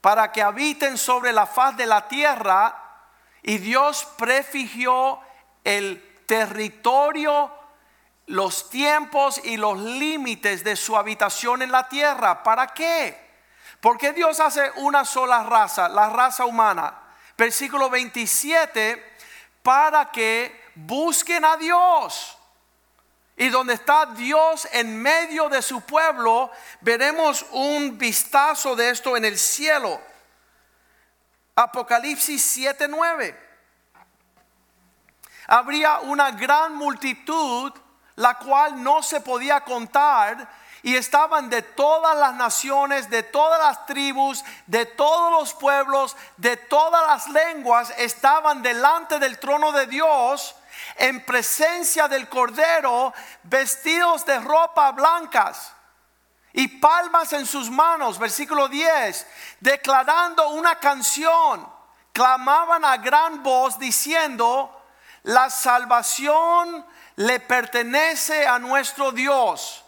Para 0.00 0.32
que 0.32 0.42
habiten 0.42 0.98
sobre 0.98 1.32
la 1.32 1.46
faz 1.46 1.76
de 1.76 1.86
la 1.86 2.08
tierra 2.08 2.74
y 3.40 3.58
Dios 3.58 4.04
prefigió 4.18 5.20
el 5.62 6.24
territorio, 6.26 7.52
los 8.26 8.68
tiempos 8.68 9.40
y 9.44 9.56
los 9.58 9.78
límites 9.78 10.64
de 10.64 10.74
su 10.74 10.96
habitación 10.96 11.62
en 11.62 11.70
la 11.70 11.88
tierra. 11.88 12.42
¿Para 12.42 12.66
qué? 12.66 13.28
Porque 13.80 14.12
Dios 14.12 14.40
hace 14.40 14.72
una 14.78 15.04
sola 15.04 15.44
raza, 15.44 15.88
la 15.88 16.10
raza 16.10 16.46
humana. 16.46 16.94
Versículo 17.36 17.88
27, 17.88 19.07
para 19.68 20.10
que 20.10 20.64
busquen 20.76 21.44
a 21.44 21.58
Dios. 21.58 22.38
Y 23.36 23.50
donde 23.50 23.74
está 23.74 24.06
Dios 24.06 24.66
en 24.72 24.96
medio 24.96 25.50
de 25.50 25.60
su 25.60 25.82
pueblo, 25.82 26.50
veremos 26.80 27.44
un 27.50 27.98
vistazo 27.98 28.74
de 28.74 28.88
esto 28.88 29.14
en 29.14 29.26
el 29.26 29.38
cielo. 29.38 30.00
Apocalipsis 31.54 32.42
7:9. 32.56 33.36
Habría 35.48 35.98
una 35.98 36.30
gran 36.30 36.74
multitud, 36.74 37.70
la 38.16 38.38
cual 38.38 38.82
no 38.82 39.02
se 39.02 39.20
podía 39.20 39.60
contar, 39.60 40.48
y 40.82 40.96
estaban 40.96 41.50
de 41.50 41.62
todas 41.62 42.16
las 42.16 42.34
naciones, 42.34 43.10
de 43.10 43.22
todas 43.22 43.60
las 43.60 43.86
tribus, 43.86 44.44
de 44.66 44.86
todos 44.86 45.32
los 45.32 45.54
pueblos, 45.54 46.16
de 46.36 46.56
todas 46.56 47.06
las 47.06 47.28
lenguas, 47.28 47.92
estaban 47.98 48.62
delante 48.62 49.18
del 49.18 49.38
trono 49.38 49.72
de 49.72 49.86
Dios, 49.86 50.54
en 50.96 51.24
presencia 51.24 52.08
del 52.08 52.28
Cordero, 52.28 53.12
vestidos 53.44 54.24
de 54.24 54.38
ropa 54.40 54.92
blancas 54.92 55.72
y 56.52 56.68
palmas 56.68 57.32
en 57.32 57.46
sus 57.46 57.70
manos, 57.70 58.18
versículo 58.18 58.68
10, 58.68 59.26
declarando 59.60 60.50
una 60.50 60.78
canción, 60.78 61.68
clamaban 62.12 62.84
a 62.84 62.96
gran 62.96 63.42
voz 63.42 63.78
diciendo, 63.78 64.74
la 65.22 65.50
salvación 65.50 66.84
le 67.16 67.40
pertenece 67.40 68.46
a 68.46 68.58
nuestro 68.58 69.12
Dios, 69.12 69.84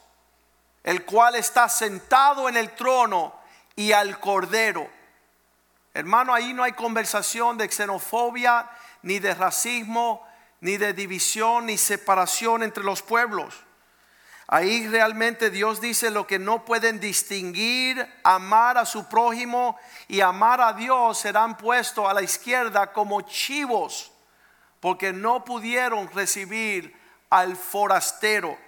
el 0.82 1.04
cual 1.04 1.34
está 1.34 1.68
sentado 1.68 2.48
en 2.48 2.56
el 2.56 2.74
trono 2.74 3.34
y 3.76 3.92
al 3.92 4.18
cordero. 4.18 4.88
Hermano, 5.92 6.32
ahí 6.32 6.52
no 6.52 6.62
hay 6.62 6.72
conversación 6.72 7.58
de 7.58 7.68
xenofobia, 7.70 8.70
ni 9.02 9.18
de 9.18 9.34
racismo, 9.34 10.26
ni 10.60 10.76
de 10.76 10.92
división, 10.92 11.66
ni 11.66 11.76
separación 11.76 12.62
entre 12.62 12.84
los 12.84 13.02
pueblos. 13.02 13.54
Ahí 14.46 14.88
realmente 14.88 15.50
Dios 15.50 15.80
dice 15.80 16.10
lo 16.10 16.26
que 16.26 16.40
no 16.40 16.64
pueden 16.64 16.98
distinguir, 16.98 18.04
amar 18.24 18.78
a 18.78 18.84
su 18.84 19.08
prójimo 19.08 19.78
y 20.08 20.22
amar 20.22 20.60
a 20.60 20.72
Dios 20.72 21.18
serán 21.18 21.56
puestos 21.56 22.08
a 22.08 22.14
la 22.14 22.22
izquierda 22.22 22.92
como 22.92 23.20
chivos, 23.20 24.10
porque 24.80 25.12
no 25.12 25.44
pudieron 25.44 26.10
recibir 26.12 26.98
al 27.30 27.56
forastero. 27.56 28.58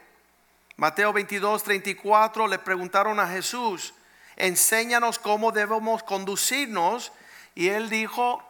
Mateo 0.76 1.12
22, 1.12 1.62
34 1.62 2.46
le 2.46 2.58
preguntaron 2.58 3.20
a 3.20 3.28
Jesús, 3.28 3.94
enséñanos 4.37 5.18
cómo 5.18 5.52
debemos 5.52 6.02
conducirnos. 6.02 7.12
Y 7.54 7.68
él 7.68 7.90
dijo, 7.90 8.42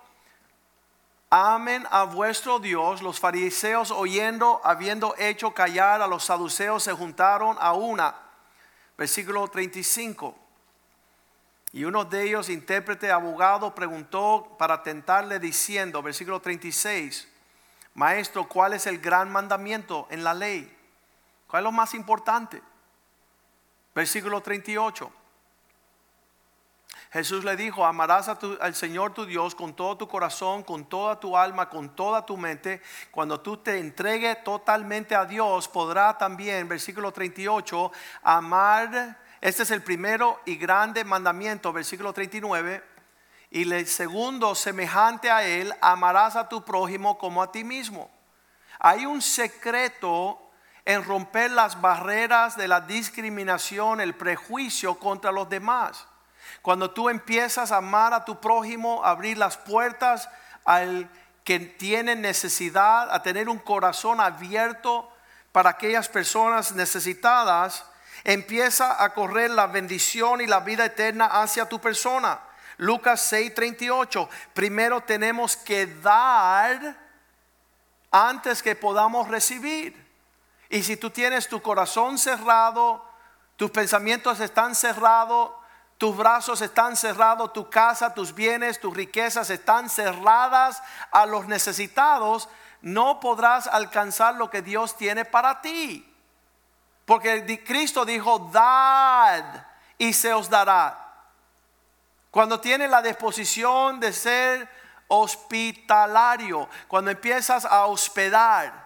amen 1.31 1.87
a 1.91 2.05
vuestro 2.05 2.59
Dios. 2.59 3.03
Los 3.03 3.19
fariseos 3.19 3.91
oyendo, 3.91 4.61
habiendo 4.65 5.15
hecho 5.19 5.53
callar 5.53 6.01
a 6.01 6.07
los 6.07 6.25
saduceos, 6.25 6.85
se 6.85 6.93
juntaron 6.93 7.57
a 7.61 7.73
una. 7.73 8.15
Versículo 8.97 9.49
35. 9.49 10.37
Y 11.73 11.85
uno 11.85 12.05
de 12.05 12.23
ellos, 12.25 12.51
intérprete, 12.51 13.11
abogado, 13.11 13.75
preguntó 13.75 14.55
para 14.59 14.83
tentarle 14.83 15.39
diciendo, 15.39 16.03
versículo 16.03 16.41
36, 16.41 17.27
Maestro, 17.95 18.47
¿cuál 18.47 18.75
es 18.75 18.87
el 18.87 18.99
gran 18.99 19.33
mandamiento 19.33 20.07
en 20.11 20.23
la 20.23 20.35
ley? 20.35 20.79
¿Cuál 21.53 21.65
es 21.65 21.65
lo 21.65 21.73
más 21.73 21.93
importante? 21.93 22.63
Versículo 23.95 24.41
38. 24.41 25.13
Jesús 27.11 27.45
le 27.45 27.57
dijo, 27.57 27.85
amarás 27.85 28.31
al 28.59 28.75
Señor 28.75 29.13
tu 29.13 29.27
Dios 29.27 29.55
con 29.55 29.77
todo 29.77 29.99
tu 29.99 30.09
corazón, 30.09 30.63
con 30.63 30.87
toda 30.87 31.21
tu 31.21 31.37
alma, 31.37 31.69
con 31.69 31.95
toda 31.95 32.25
tu 32.25 32.39
mente. 32.39 32.81
Cuando 33.11 33.41
tú 33.41 33.59
te 33.59 33.79
entregues 33.79 34.43
totalmente 34.45 35.15
a 35.15 35.27
Dios, 35.27 35.69
podrá 35.69 36.17
también, 36.17 36.69
versículo 36.69 37.13
38, 37.13 37.93
amar. 38.23 39.19
Este 39.43 39.65
es 39.65 39.71
el 39.73 39.83
primero 39.83 40.41
y 40.47 40.57
grande 40.57 41.05
mandamiento, 41.05 41.71
versículo 41.71 42.15
39. 42.15 42.83
Y 43.51 43.71
el 43.71 43.87
segundo, 43.87 44.55
semejante 44.55 45.31
a 45.31 45.47
él, 45.47 45.75
amarás 45.83 46.35
a 46.35 46.49
tu 46.49 46.65
prójimo 46.65 47.19
como 47.19 47.43
a 47.43 47.53
ti 47.53 47.63
mismo. 47.63 48.11
Hay 48.79 49.05
un 49.05 49.21
secreto 49.21 50.42
en 50.85 51.05
romper 51.05 51.51
las 51.51 51.81
barreras 51.81 52.57
de 52.57 52.69
la 52.69 52.81
discriminación, 52.81 54.01
el 54.01 54.15
prejuicio 54.15 54.99
contra 54.99 55.31
los 55.33 55.49
demás. 55.49 56.07
Cuando 56.61 56.91
tú 56.91 57.09
empiezas 57.09 57.73
a 57.73 57.79
amar 57.79 58.13
a 58.15 58.25
tu 58.25 58.41
prójimo, 58.41 59.05
abrir 59.05 59.39
las 59.39 59.57
puertas 59.57 60.29
al 60.65 61.09
que 61.45 61.59
tiene 61.59 62.15
necesidad, 62.15 63.13
a 63.13 63.23
tener 63.23 63.49
un 63.49 63.59
corazón 63.59 64.21
abierto 64.21 65.09
para 65.51 65.71
aquellas 65.71 66.09
personas 66.09 66.73
necesitadas, 66.73 67.85
empieza 68.25 69.03
a 69.03 69.13
correr 69.13 69.51
la 69.51 69.67
bendición 69.67 70.41
y 70.41 70.47
la 70.47 70.61
vida 70.61 70.85
eterna 70.85 71.27
hacia 71.27 71.69
tu 71.69 71.81
persona. 71.81 72.41
Lucas 72.79 73.21
6:38, 73.33 74.29
primero 74.55 75.01
tenemos 75.03 75.57
que 75.57 75.87
dar 75.87 76.97
antes 78.11 78.63
que 78.63 78.77
podamos 78.77 79.29
recibir. 79.29 80.02
Y 80.73 80.83
si 80.83 80.97
tú 80.97 81.11
tienes 81.11 81.49
tu 81.49 81.61
corazón 81.61 82.17
cerrado, 82.17 83.05
tus 83.57 83.71
pensamientos 83.71 84.41
están 84.41 84.75
cerrados, 84.75 85.53
tus 85.99 86.17
brazos 86.17 86.63
están 86.63 86.97
cerrados, 86.97 87.53
tu 87.53 87.69
casa, 87.69 88.15
tus 88.15 88.35
bienes, 88.35 88.81
tus 88.81 88.97
riquezas 88.97 89.51
están 89.51 89.91
cerradas 89.91 90.83
a 91.11 91.27
los 91.27 91.47
necesitados, 91.47 92.49
no 92.81 93.21
podrás 93.21 93.67
alcanzar 93.67 94.37
lo 94.37 94.49
que 94.49 94.63
Dios 94.63 94.97
tiene 94.97 95.27
para 95.27 95.61
ti. 95.61 96.11
Porque 97.05 97.63
Cristo 97.67 98.07
dijo, 98.07 98.39
dad 98.51 99.45
y 99.99 100.15
se 100.15 100.33
os 100.33 100.49
dará. 100.49 100.99
Cuando 102.31 102.61
tienes 102.61 102.89
la 102.89 103.03
disposición 103.03 104.01
de 104.01 104.15
ser 104.15 104.67
hospitalario, 105.09 106.67
cuando 106.89 107.11
empiezas 107.11 107.67
a 107.67 107.85
hospedar, 107.85 108.82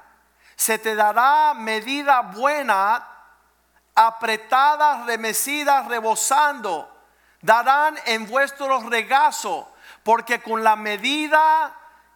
se 0.57 0.79
te 0.79 0.95
dará 0.95 1.55
medida 1.55 2.23
buena, 2.23 3.07
apretada, 3.95 5.05
remecida, 5.05 5.83
rebosando. 5.83 6.93
Darán 7.43 7.97
en 8.07 8.27
vuestro 8.27 8.81
regazo, 8.89 9.71
porque 10.03 10.41
con 10.41 10.65
la 10.65 10.75
medida 10.75 11.75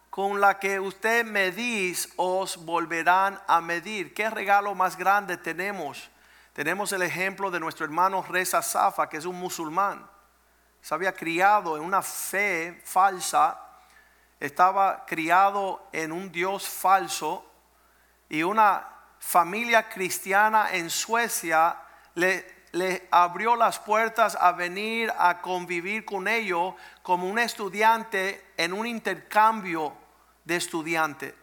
con 0.09 0.41
la 0.41 0.59
que 0.59 0.77
usted 0.77 1.23
medís, 1.23 2.09
os 2.17 2.65
volverán 2.65 3.41
a 3.47 3.61
medir. 3.61 4.13
¿Qué 4.13 4.29
regalo 4.29 4.75
más 4.75 4.97
grande 4.97 5.37
tenemos? 5.37 6.09
Tenemos 6.51 6.91
el 6.91 7.01
ejemplo 7.03 7.49
de 7.49 7.61
nuestro 7.61 7.85
hermano 7.85 8.21
Reza 8.21 8.61
Safa, 8.61 9.07
que 9.07 9.15
es 9.15 9.25
un 9.25 9.39
musulmán. 9.39 10.05
Se 10.81 10.93
había 10.93 11.13
criado 11.13 11.77
en 11.77 11.83
una 11.83 12.01
fe 12.01 12.81
falsa, 12.83 13.57
estaba 14.37 15.05
criado 15.05 15.87
en 15.93 16.11
un 16.11 16.29
Dios 16.29 16.67
falso 16.67 17.50
y 18.31 18.43
una 18.43 18.87
familia 19.19 19.89
cristiana 19.89 20.69
en 20.71 20.89
Suecia 20.89 21.75
le, 22.15 23.09
abrió 23.11 23.57
las 23.57 23.77
puertas 23.77 24.37
a 24.39 24.53
venir 24.53 25.11
a 25.17 25.41
convivir 25.41 26.05
con 26.05 26.29
ellos 26.29 26.73
como 27.03 27.29
un 27.29 27.37
estudiante 27.37 28.53
en 28.55 28.71
un 28.71 28.87
intercambio 28.87 29.93
de 30.45 30.55
estudiante. 30.55 31.35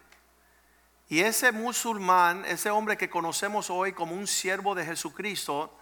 Y 1.10 1.20
ese 1.20 1.52
musulmán, 1.52 2.46
ese 2.46 2.70
hombre 2.70 2.96
que 2.96 3.10
conocemos 3.10 3.68
hoy 3.68 3.92
como 3.92 4.14
un 4.14 4.26
siervo 4.26 4.74
de 4.74 4.86
Jesucristo, 4.86 5.78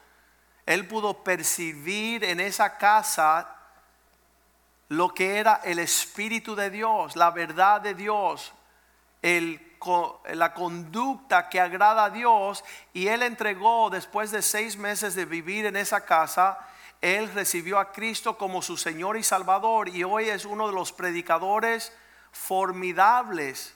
él 0.67 0.89
pudo 0.89 1.23
percibir 1.23 2.25
en 2.25 2.41
esa 2.41 2.79
casa 2.79 3.55
lo 4.89 5.15
que 5.15 5.39
era 5.39 5.61
el 5.63 5.79
Espíritu 5.79 6.57
de 6.57 6.69
Dios, 6.69 7.15
la 7.15 7.31
verdad 7.31 7.81
de 7.81 7.95
Dios, 7.95 8.53
el 9.23 9.66
la 10.35 10.55
conducta 10.55 11.49
que 11.49 11.61
agrada 11.61 12.05
a 12.05 12.11
Dios 12.11 12.65
y 12.93 13.09
él 13.09 13.23
entregó 13.23 13.91
después 13.91 14.31
de 14.31 14.43
seis 14.43 14.77
meses 14.77 15.15
de 15.15 15.25
vivir 15.25 15.67
en 15.67 15.77
esa 15.77 16.05
casa, 16.05 16.59
él 17.01 17.33
recibió 17.33 17.79
a 17.79 17.93
Cristo 17.93 18.37
como 18.39 18.63
su 18.63 18.77
Señor 18.77 19.17
y 19.17 19.23
Salvador 19.23 19.89
y 19.89 20.05
hoy 20.05 20.29
es 20.29 20.45
uno 20.45 20.67
de 20.67 20.75
los 20.75 20.93
predicadores 20.93 21.93
formidables 22.33 23.75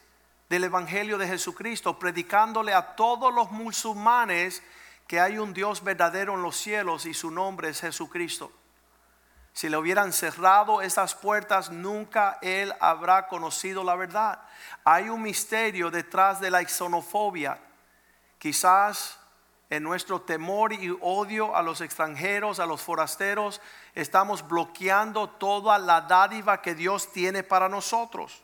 del 0.49 0.65
Evangelio 0.65 1.17
de 1.17 1.29
Jesucristo, 1.29 1.99
predicándole 1.99 2.75
a 2.75 2.97
todos 2.97 3.33
los 3.33 3.51
musulmanes 3.53 4.63
que 5.07 5.21
hay 5.21 5.39
un 5.39 5.55
Dios 5.55 5.83
verdadero 5.83 6.35
en 6.35 6.43
los 6.43 6.57
cielos 6.57 7.07
y 7.07 7.15
su 7.15 7.31
nombre 7.31 7.69
es 7.69 7.81
Jesucristo. 7.81 8.53
Si 9.53 9.69
le 9.69 9.77
hubieran 9.77 10.13
cerrado 10.13 10.81
esas 10.81 11.15
puertas, 11.15 11.71
nunca 11.71 12.39
él 12.41 12.73
habrá 12.81 13.29
conocido 13.29 13.85
la 13.85 13.97
verdad. 13.97 14.41
Hay 14.85 15.09
un 15.09 15.23
misterio 15.23 15.91
detrás 15.91 16.41
de 16.41 16.51
la 16.51 16.67
xenofobia. 16.67 17.61
Quizás 18.39 19.19
en 19.71 19.85
nuestro 19.85 20.21
temor 20.21 20.73
y 20.73 20.97
odio 21.01 21.55
a 21.55 21.63
los 21.63 21.81
extranjeros, 21.81 22.59
a 22.59 22.67
los 22.67 22.83
forasteros, 22.83 23.61
estamos 23.95 24.47
bloqueando 24.47 25.29
toda 25.31 25.79
la 25.79 26.01
dádiva 26.01 26.61
que 26.61 26.75
Dios 26.75 27.13
tiene 27.13 27.45
para 27.45 27.69
nosotros. 27.69 28.43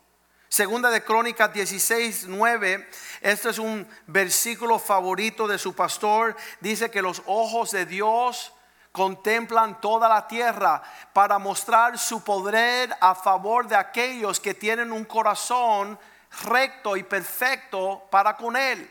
Segunda 0.49 0.91
de 0.91 1.03
Crónicas 1.03 1.53
16, 1.53 2.27
9, 2.29 2.89
este 3.21 3.51
es 3.51 3.59
un 3.59 3.87
versículo 4.07 4.79
favorito 4.79 5.49
de 5.49 5.59
su 5.59 5.75
pastor, 5.75 6.37
dice 6.61 6.91
que 6.91 7.03
los 7.03 7.21
ojos 7.27 7.73
de 7.73 7.85
Dios 7.85 8.53
contemplan 8.97 9.79
toda 9.79 10.09
la 10.09 10.27
tierra 10.27 10.83
para 11.13 11.39
mostrar 11.39 11.99
su 11.99 12.25
poder 12.25 12.97
a 12.99 13.15
favor 13.15 13.69
de 13.69 13.77
aquellos 13.77 14.41
que 14.41 14.55
tienen 14.55 14.91
un 14.91 15.05
corazón 15.05 15.99
recto 16.45 16.97
y 16.97 17.03
perfecto 17.03 18.05
para 18.11 18.39
con 18.39 18.57
Él. 18.57 18.91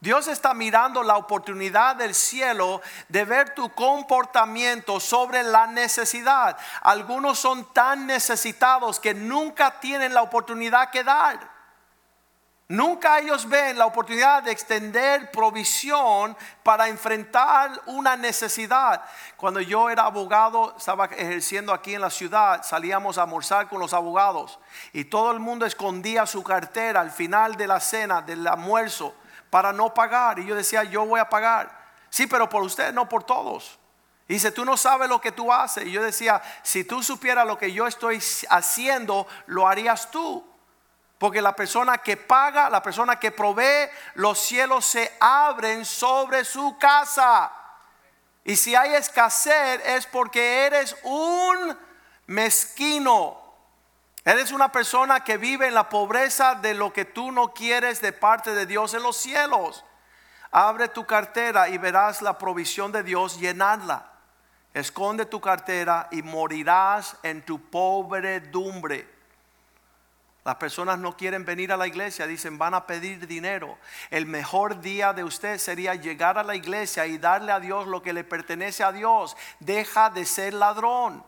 Dios 0.00 0.28
está 0.28 0.54
mirando 0.54 1.02
la 1.02 1.18
oportunidad 1.18 1.96
del 1.96 2.14
cielo 2.14 2.80
de 3.10 3.26
ver 3.26 3.54
tu 3.54 3.68
comportamiento 3.74 4.98
sobre 4.98 5.42
la 5.42 5.66
necesidad. 5.66 6.56
Algunos 6.80 7.38
son 7.38 7.70
tan 7.74 8.06
necesitados 8.06 8.98
que 8.98 9.12
nunca 9.12 9.78
tienen 9.78 10.14
la 10.14 10.22
oportunidad 10.22 10.88
que 10.88 11.04
dar. 11.04 11.57
Nunca 12.70 13.18
ellos 13.18 13.48
ven 13.48 13.78
la 13.78 13.86
oportunidad 13.86 14.42
de 14.42 14.50
extender 14.50 15.30
provisión 15.30 16.36
para 16.62 16.88
enfrentar 16.88 17.80
una 17.86 18.14
necesidad. 18.14 19.02
Cuando 19.38 19.62
yo 19.62 19.88
era 19.88 20.02
abogado, 20.02 20.74
estaba 20.76 21.06
ejerciendo 21.06 21.72
aquí 21.72 21.94
en 21.94 22.02
la 22.02 22.10
ciudad, 22.10 22.62
salíamos 22.62 23.16
a 23.16 23.22
almorzar 23.22 23.70
con 23.70 23.80
los 23.80 23.94
abogados 23.94 24.58
y 24.92 25.06
todo 25.06 25.32
el 25.32 25.40
mundo 25.40 25.64
escondía 25.64 26.26
su 26.26 26.42
cartera 26.42 27.00
al 27.00 27.10
final 27.10 27.56
de 27.56 27.66
la 27.66 27.80
cena, 27.80 28.20
del 28.20 28.46
almuerzo, 28.46 29.14
para 29.48 29.72
no 29.72 29.94
pagar. 29.94 30.38
Y 30.38 30.44
yo 30.44 30.54
decía, 30.54 30.84
yo 30.84 31.06
voy 31.06 31.20
a 31.20 31.30
pagar. 31.30 31.70
Sí, 32.10 32.26
pero 32.26 32.50
por 32.50 32.62
usted, 32.62 32.92
no 32.92 33.08
por 33.08 33.24
todos. 33.24 33.78
Y 34.28 34.34
dice, 34.34 34.52
tú 34.52 34.66
no 34.66 34.76
sabes 34.76 35.08
lo 35.08 35.22
que 35.22 35.32
tú 35.32 35.50
haces. 35.50 35.86
Y 35.86 35.92
yo 35.92 36.02
decía, 36.02 36.42
si 36.62 36.84
tú 36.84 37.02
supieras 37.02 37.46
lo 37.46 37.56
que 37.56 37.72
yo 37.72 37.86
estoy 37.86 38.22
haciendo, 38.50 39.26
lo 39.46 39.66
harías 39.66 40.10
tú. 40.10 40.46
Porque 41.18 41.42
la 41.42 41.54
persona 41.54 41.98
que 41.98 42.16
paga, 42.16 42.70
la 42.70 42.80
persona 42.80 43.18
que 43.18 43.32
provee, 43.32 43.90
los 44.14 44.38
cielos 44.38 44.86
se 44.86 45.12
abren 45.18 45.84
sobre 45.84 46.44
su 46.44 46.78
casa. 46.78 47.52
Y 48.44 48.54
si 48.56 48.74
hay 48.74 48.94
escasez 48.94 49.82
es 49.84 50.06
porque 50.06 50.66
eres 50.66 50.96
un 51.02 51.76
mezquino. 52.26 53.36
Eres 54.24 54.52
una 54.52 54.70
persona 54.70 55.24
que 55.24 55.36
vive 55.36 55.66
en 55.66 55.74
la 55.74 55.88
pobreza 55.88 56.54
de 56.54 56.74
lo 56.74 56.92
que 56.92 57.04
tú 57.04 57.32
no 57.32 57.52
quieres 57.52 58.00
de 58.00 58.12
parte 58.12 58.54
de 58.54 58.66
Dios 58.66 58.94
en 58.94 59.02
los 59.02 59.16
cielos. 59.16 59.84
Abre 60.50 60.88
tu 60.88 61.04
cartera 61.04 61.68
y 61.68 61.78
verás 61.78 62.22
la 62.22 62.38
provisión 62.38 62.92
de 62.92 63.02
Dios 63.02 63.40
llenarla. 63.40 64.12
Esconde 64.72 65.26
tu 65.26 65.40
cartera 65.40 66.08
y 66.10 66.22
morirás 66.22 67.16
en 67.22 67.44
tu 67.44 67.70
pobredumbre. 67.70 69.17
Las 70.48 70.56
personas 70.56 70.98
no 70.98 71.14
quieren 71.14 71.44
venir 71.44 71.72
a 71.72 71.76
la 71.76 71.86
iglesia, 71.86 72.26
dicen 72.26 72.56
van 72.56 72.72
a 72.72 72.86
pedir 72.86 73.26
dinero. 73.26 73.76
El 74.08 74.24
mejor 74.24 74.80
día 74.80 75.12
de 75.12 75.22
usted 75.22 75.58
sería 75.58 75.94
llegar 75.94 76.38
a 76.38 76.42
la 76.42 76.54
iglesia 76.56 77.04
y 77.04 77.18
darle 77.18 77.52
a 77.52 77.60
Dios 77.60 77.86
lo 77.86 78.00
que 78.00 78.14
le 78.14 78.24
pertenece 78.24 78.82
a 78.82 78.90
Dios. 78.90 79.36
Deja 79.60 80.08
de 80.08 80.24
ser 80.24 80.54
ladrón. 80.54 81.22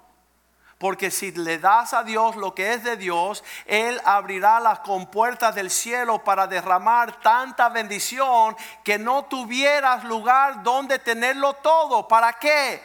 Porque 0.78 1.10
si 1.10 1.32
le 1.32 1.58
das 1.58 1.92
a 1.92 2.02
Dios 2.02 2.34
lo 2.36 2.54
que 2.54 2.72
es 2.72 2.82
de 2.82 2.96
Dios, 2.96 3.44
Él 3.66 4.00
abrirá 4.06 4.58
las 4.58 4.78
compuertas 4.78 5.54
del 5.54 5.68
cielo 5.70 6.24
para 6.24 6.46
derramar 6.46 7.20
tanta 7.20 7.68
bendición 7.68 8.56
que 8.82 8.98
no 8.98 9.26
tuvieras 9.26 10.02
lugar 10.04 10.62
donde 10.62 10.98
tenerlo 10.98 11.52
todo. 11.52 12.08
¿Para 12.08 12.32
qué? 12.32 12.82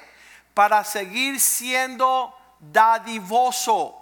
Para 0.54 0.84
seguir 0.84 1.40
siendo 1.40 2.38
dadivoso 2.60 4.02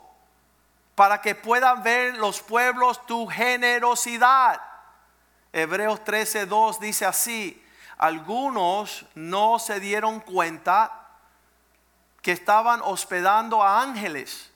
para 0.95 1.21
que 1.21 1.35
puedan 1.35 1.83
ver 1.83 2.17
los 2.17 2.41
pueblos 2.41 3.05
tu 3.05 3.27
generosidad. 3.27 4.61
Hebreos 5.51 6.01
13:2 6.03 6.79
dice 6.79 7.05
así, 7.05 7.63
algunos 7.97 9.05
no 9.15 9.59
se 9.59 9.79
dieron 9.79 10.19
cuenta 10.19 10.91
que 12.21 12.31
estaban 12.31 12.81
hospedando 12.83 13.61
a 13.61 13.81
ángeles. 13.81 14.51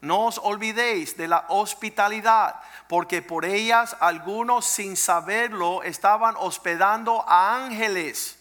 No 0.00 0.26
os 0.26 0.38
olvidéis 0.38 1.16
de 1.16 1.28
la 1.28 1.44
hospitalidad, 1.48 2.56
porque 2.88 3.22
por 3.22 3.44
ellas 3.44 3.96
algunos 4.00 4.66
sin 4.66 4.96
saberlo 4.96 5.82
estaban 5.84 6.34
hospedando 6.38 7.24
a 7.28 7.54
ángeles. 7.54 8.38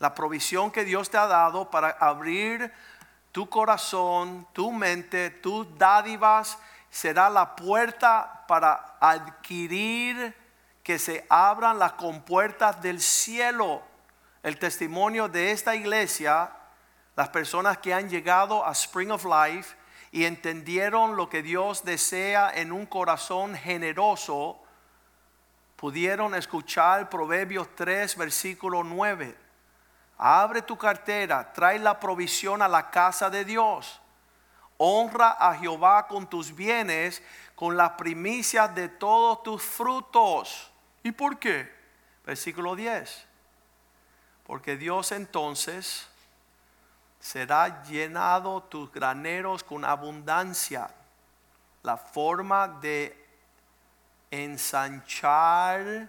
La 0.00 0.14
provisión 0.14 0.70
que 0.70 0.84
Dios 0.84 1.08
te 1.08 1.16
ha 1.16 1.26
dado 1.26 1.70
para 1.70 1.90
abrir 1.98 2.70
tu 3.34 3.48
corazón, 3.48 4.46
tu 4.52 4.70
mente, 4.70 5.28
tus 5.28 5.66
dádivas 5.76 6.56
será 6.88 7.28
la 7.28 7.56
puerta 7.56 8.44
para 8.46 8.96
adquirir 9.00 10.32
que 10.84 11.00
se 11.00 11.26
abran 11.28 11.80
las 11.80 11.94
compuertas 11.94 12.80
del 12.80 13.00
cielo. 13.00 13.82
El 14.44 14.56
testimonio 14.60 15.26
de 15.26 15.50
esta 15.50 15.74
iglesia, 15.74 16.48
las 17.16 17.28
personas 17.30 17.78
que 17.78 17.92
han 17.92 18.08
llegado 18.08 18.64
a 18.64 18.70
Spring 18.70 19.10
of 19.10 19.24
Life 19.24 19.74
y 20.12 20.26
entendieron 20.26 21.16
lo 21.16 21.28
que 21.28 21.42
Dios 21.42 21.82
desea 21.82 22.52
en 22.54 22.70
un 22.70 22.86
corazón 22.86 23.56
generoso, 23.56 24.62
pudieron 25.74 26.36
escuchar 26.36 27.10
Proverbios 27.10 27.66
3, 27.74 28.16
versículo 28.16 28.84
9. 28.84 29.43
Abre 30.26 30.62
tu 30.62 30.78
cartera, 30.78 31.52
trae 31.52 31.78
la 31.78 32.00
provisión 32.00 32.62
a 32.62 32.68
la 32.68 32.88
casa 32.88 33.28
de 33.28 33.44
Dios. 33.44 34.00
Honra 34.78 35.32
a 35.32 35.54
Jehová 35.54 36.06
con 36.06 36.26
tus 36.26 36.54
bienes, 36.54 37.22
con 37.54 37.76
las 37.76 37.90
primicias 37.90 38.74
de 38.74 38.88
todos 38.88 39.42
tus 39.42 39.62
frutos. 39.62 40.72
¿Y 41.02 41.12
por 41.12 41.38
qué? 41.38 41.70
Versículo 42.24 42.74
10. 42.74 43.26
Porque 44.46 44.78
Dios 44.78 45.12
entonces 45.12 46.08
será 47.20 47.82
llenado 47.82 48.62
tus 48.62 48.90
graneros 48.90 49.62
con 49.62 49.84
abundancia. 49.84 50.88
La 51.82 51.98
forma 51.98 52.66
de 52.66 53.26
ensanchar 54.30 56.08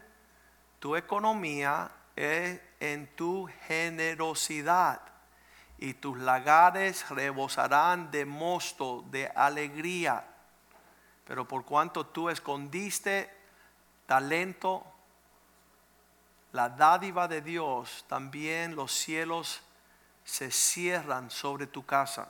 tu 0.80 0.96
economía 0.96 1.92
es 2.16 2.62
en 2.94 3.08
tu 3.16 3.50
generosidad 3.68 5.02
y 5.78 5.94
tus 5.96 6.18
lagares 6.18 7.10
rebosarán 7.10 8.12
de 8.12 8.26
mosto, 8.26 9.04
de 9.10 9.28
alegría. 9.28 10.26
Pero 11.26 11.48
por 11.48 11.66
cuanto 11.66 12.06
tú 12.06 12.30
escondiste 12.30 13.30
talento, 14.06 14.86
la 16.52 16.70
dádiva 16.70 17.28
de 17.28 17.42
Dios, 17.42 18.06
también 18.08 18.76
los 18.76 18.94
cielos 18.94 19.62
se 20.24 20.52
cierran 20.52 21.30
sobre 21.30 21.68
tu 21.68 21.86
casa. 21.86 22.30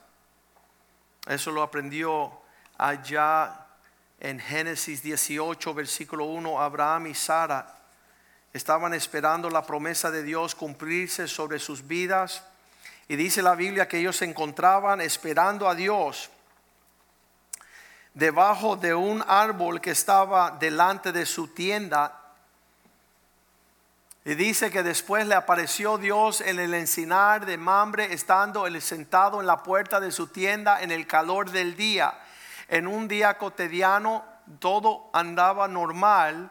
Eso 1.27 1.51
lo 1.51 1.61
aprendió 1.61 2.41
allá 2.77 3.67
en 4.19 4.39
Génesis 4.39 5.03
18, 5.03 5.73
versículo 5.73 6.25
1, 6.25 6.61
Abraham 6.61 7.07
y 7.07 7.13
Sara 7.13 7.74
estaban 8.55 8.93
esperando 8.93 9.49
la 9.49 9.65
promesa 9.65 10.11
de 10.11 10.23
Dios 10.23 10.55
cumplirse 10.55 11.27
sobre 11.27 11.59
sus 11.59 11.85
vidas. 11.85 12.41
Y 13.09 13.17
dice 13.17 13.41
la 13.41 13.53
Biblia 13.53 13.89
que 13.89 13.97
ellos 13.97 14.15
se 14.15 14.23
encontraban 14.23 15.01
esperando 15.01 15.67
a 15.67 15.75
Dios 15.75 16.29
debajo 18.13 18.77
de 18.77 18.95
un 18.95 19.21
árbol 19.27 19.81
que 19.81 19.91
estaba 19.91 20.51
delante 20.51 21.11
de 21.11 21.25
su 21.25 21.49
tienda. 21.49 22.17
Y 24.23 24.35
dice 24.35 24.71
que 24.71 24.83
después 24.83 25.27
le 25.27 25.35
apareció 25.35 25.97
Dios 25.97 26.39
en 26.39 26.57
el 26.57 26.73
encinar 26.73 27.45
de 27.45 27.57
Mambre, 27.57 28.13
estando 28.13 28.67
él 28.67 28.81
sentado 28.81 29.41
en 29.41 29.47
la 29.47 29.63
puerta 29.63 29.99
de 29.99 30.13
su 30.13 30.27
tienda 30.27 30.81
en 30.81 30.91
el 30.91 31.05
calor 31.05 31.51
del 31.51 31.75
día. 31.75 32.17
En 32.69 32.87
un 32.87 33.09
día 33.09 33.37
cotidiano 33.37 34.23
todo 34.59 35.09
andaba 35.11 35.67
normal, 35.67 36.49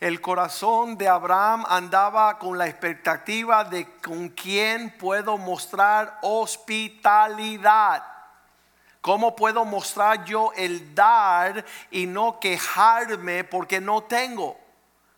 el 0.00 0.20
corazón 0.20 0.96
de 0.96 1.08
Abraham 1.08 1.64
andaba 1.68 2.38
con 2.38 2.56
la 2.56 2.68
expectativa 2.68 3.64
de 3.64 3.98
con 3.98 4.28
quién 4.28 4.96
puedo 4.96 5.36
mostrar 5.36 6.18
hospitalidad. 6.22 8.04
¿Cómo 9.00 9.34
puedo 9.34 9.64
mostrar 9.64 10.24
yo 10.24 10.52
el 10.56 10.94
dar 10.94 11.64
y 11.90 12.06
no 12.06 12.38
quejarme 12.38 13.42
porque 13.42 13.80
no 13.80 14.02
tengo? 14.04 14.56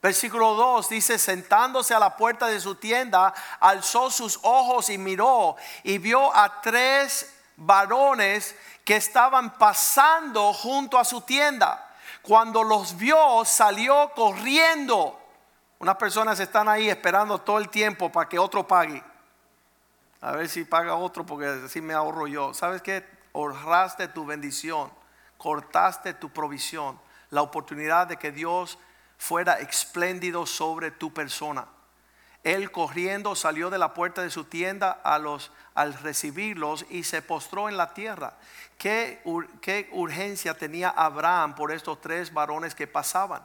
Versículo 0.00 0.54
2 0.54 0.88
dice, 0.88 1.18
sentándose 1.18 1.92
a 1.92 1.98
la 1.98 2.16
puerta 2.16 2.46
de 2.46 2.58
su 2.58 2.76
tienda, 2.76 3.34
alzó 3.58 4.10
sus 4.10 4.38
ojos 4.42 4.88
y 4.88 4.96
miró 4.96 5.56
y 5.82 5.98
vio 5.98 6.34
a 6.34 6.62
tres 6.62 7.34
varones 7.56 8.56
que 8.82 8.96
estaban 8.96 9.58
pasando 9.58 10.54
junto 10.54 10.98
a 10.98 11.04
su 11.04 11.20
tienda. 11.20 11.89
Cuando 12.30 12.62
los 12.62 12.96
vio, 12.96 13.44
salió 13.44 14.12
corriendo. 14.14 15.18
Unas 15.80 15.96
personas 15.96 16.38
están 16.38 16.68
ahí 16.68 16.88
esperando 16.88 17.38
todo 17.38 17.58
el 17.58 17.68
tiempo 17.68 18.12
para 18.12 18.28
que 18.28 18.38
otro 18.38 18.68
pague. 18.68 19.02
A 20.20 20.30
ver 20.30 20.48
si 20.48 20.62
paga 20.62 20.94
otro 20.94 21.26
porque 21.26 21.46
así 21.46 21.80
me 21.80 21.92
ahorro 21.92 22.28
yo. 22.28 22.54
¿Sabes 22.54 22.82
qué? 22.82 23.04
Honraste 23.32 24.06
tu 24.06 24.24
bendición, 24.24 24.92
cortaste 25.38 26.14
tu 26.14 26.30
provisión, 26.30 27.00
la 27.30 27.42
oportunidad 27.42 28.06
de 28.06 28.16
que 28.16 28.30
Dios 28.30 28.78
fuera 29.18 29.58
espléndido 29.58 30.46
sobre 30.46 30.92
tu 30.92 31.12
persona. 31.12 31.66
Él 32.42 32.72
corriendo 32.72 33.34
salió 33.34 33.68
de 33.68 33.78
la 33.78 33.92
puerta 33.92 34.22
de 34.22 34.30
su 34.30 34.44
tienda 34.44 34.90
a 35.04 35.18
los, 35.18 35.52
al 35.74 35.94
recibirlos 35.94 36.86
y 36.88 37.04
se 37.04 37.20
postró 37.20 37.68
en 37.68 37.76
la 37.76 37.92
tierra. 37.92 38.34
¿Qué, 38.78 39.20
urgencia 39.92 40.54
tenía 40.54 40.88
Abraham 40.88 41.54
por 41.54 41.70
estos 41.70 42.00
tres 42.00 42.32
varones 42.32 42.74
que 42.74 42.86
pasaban? 42.86 43.42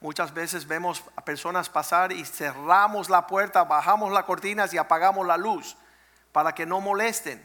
Muchas 0.00 0.32
veces 0.32 0.68
vemos 0.68 1.02
a 1.16 1.24
personas 1.24 1.68
pasar 1.68 2.12
y 2.12 2.24
cerramos 2.24 3.10
la 3.10 3.26
puerta, 3.26 3.64
bajamos 3.64 4.12
las 4.12 4.22
cortinas 4.22 4.72
y 4.72 4.78
apagamos 4.78 5.26
la 5.26 5.36
luz 5.36 5.76
para 6.30 6.54
que 6.54 6.64
no 6.64 6.80
molesten. 6.80 7.44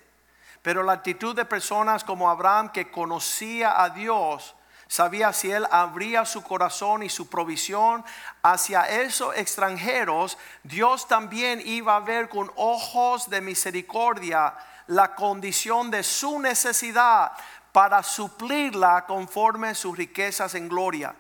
Pero 0.62 0.84
la 0.84 0.94
actitud 0.94 1.36
de 1.36 1.46
personas 1.46 2.04
como 2.04 2.30
Abraham 2.30 2.72
que 2.72 2.92
conocía 2.92 3.82
a 3.82 3.90
Dios, 3.90 4.56
sabía 4.94 5.34
si 5.34 5.50
él 5.50 5.68
abría 5.72 6.24
su 6.24 6.44
corazón 6.44 7.02
y 7.02 7.10
su 7.10 7.28
provisión 7.28 8.06
hacia 8.44 8.84
esos 8.84 9.36
extranjeros, 9.36 10.38
Dios 10.62 11.08
también 11.08 11.64
iba 11.66 11.96
a 11.96 12.02
ver 12.02 12.30
con 12.30 12.52
ojos 12.56 13.28
de 13.28 13.42
misericordia 13.42 14.54
la 14.86 15.16
condición 15.16 15.90
de 15.90 16.04
su 16.04 16.38
necesidad 16.38 17.32
para 17.72 18.04
suplirla 18.04 19.08
conforme 19.08 19.74
sus 19.74 19.98
riquezas 19.98 20.54
en 20.54 20.70
gloria. 20.70 21.16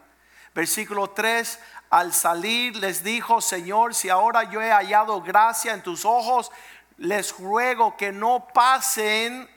Versículo 0.54 1.10
3, 1.10 1.60
al 1.90 2.14
salir 2.14 2.76
les 2.76 3.04
dijo, 3.04 3.42
Señor, 3.42 3.96
si 3.96 4.08
ahora 4.08 4.44
yo 4.44 4.62
he 4.62 4.70
hallado 4.70 5.20
gracia 5.24 5.74
en 5.74 5.82
tus 5.82 6.06
ojos, 6.06 6.52
les 6.98 7.36
ruego 7.40 7.98
que 7.98 8.12
no 8.12 8.50
pasen 8.54 9.50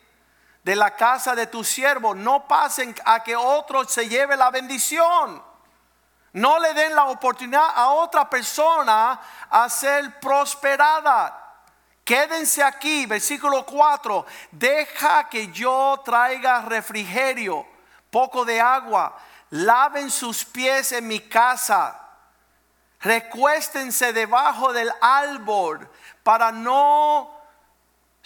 de 0.66 0.74
la 0.74 0.96
casa 0.96 1.36
de 1.36 1.46
tu 1.46 1.62
siervo, 1.62 2.12
no 2.12 2.48
pasen 2.48 2.92
a 3.04 3.22
que 3.22 3.36
otro 3.36 3.84
se 3.84 4.08
lleve 4.08 4.36
la 4.36 4.50
bendición. 4.50 5.40
No 6.32 6.58
le 6.58 6.74
den 6.74 6.92
la 6.92 7.04
oportunidad 7.04 7.68
a 7.72 7.90
otra 7.90 8.28
persona 8.28 9.20
a 9.48 9.68
ser 9.70 10.18
prosperada. 10.18 11.54
Quédense 12.02 12.64
aquí, 12.64 13.06
versículo 13.06 13.64
4. 13.64 14.26
Deja 14.50 15.28
que 15.28 15.52
yo 15.52 16.02
traiga 16.04 16.62
refrigerio, 16.62 17.64
poco 18.10 18.44
de 18.44 18.60
agua. 18.60 19.16
Laven 19.50 20.10
sus 20.10 20.44
pies 20.44 20.90
en 20.90 21.06
mi 21.06 21.20
casa. 21.20 21.96
Recuéstense 22.98 24.12
debajo 24.12 24.72
del 24.72 24.92
árbol 25.00 25.88
para 26.24 26.50
no 26.50 27.35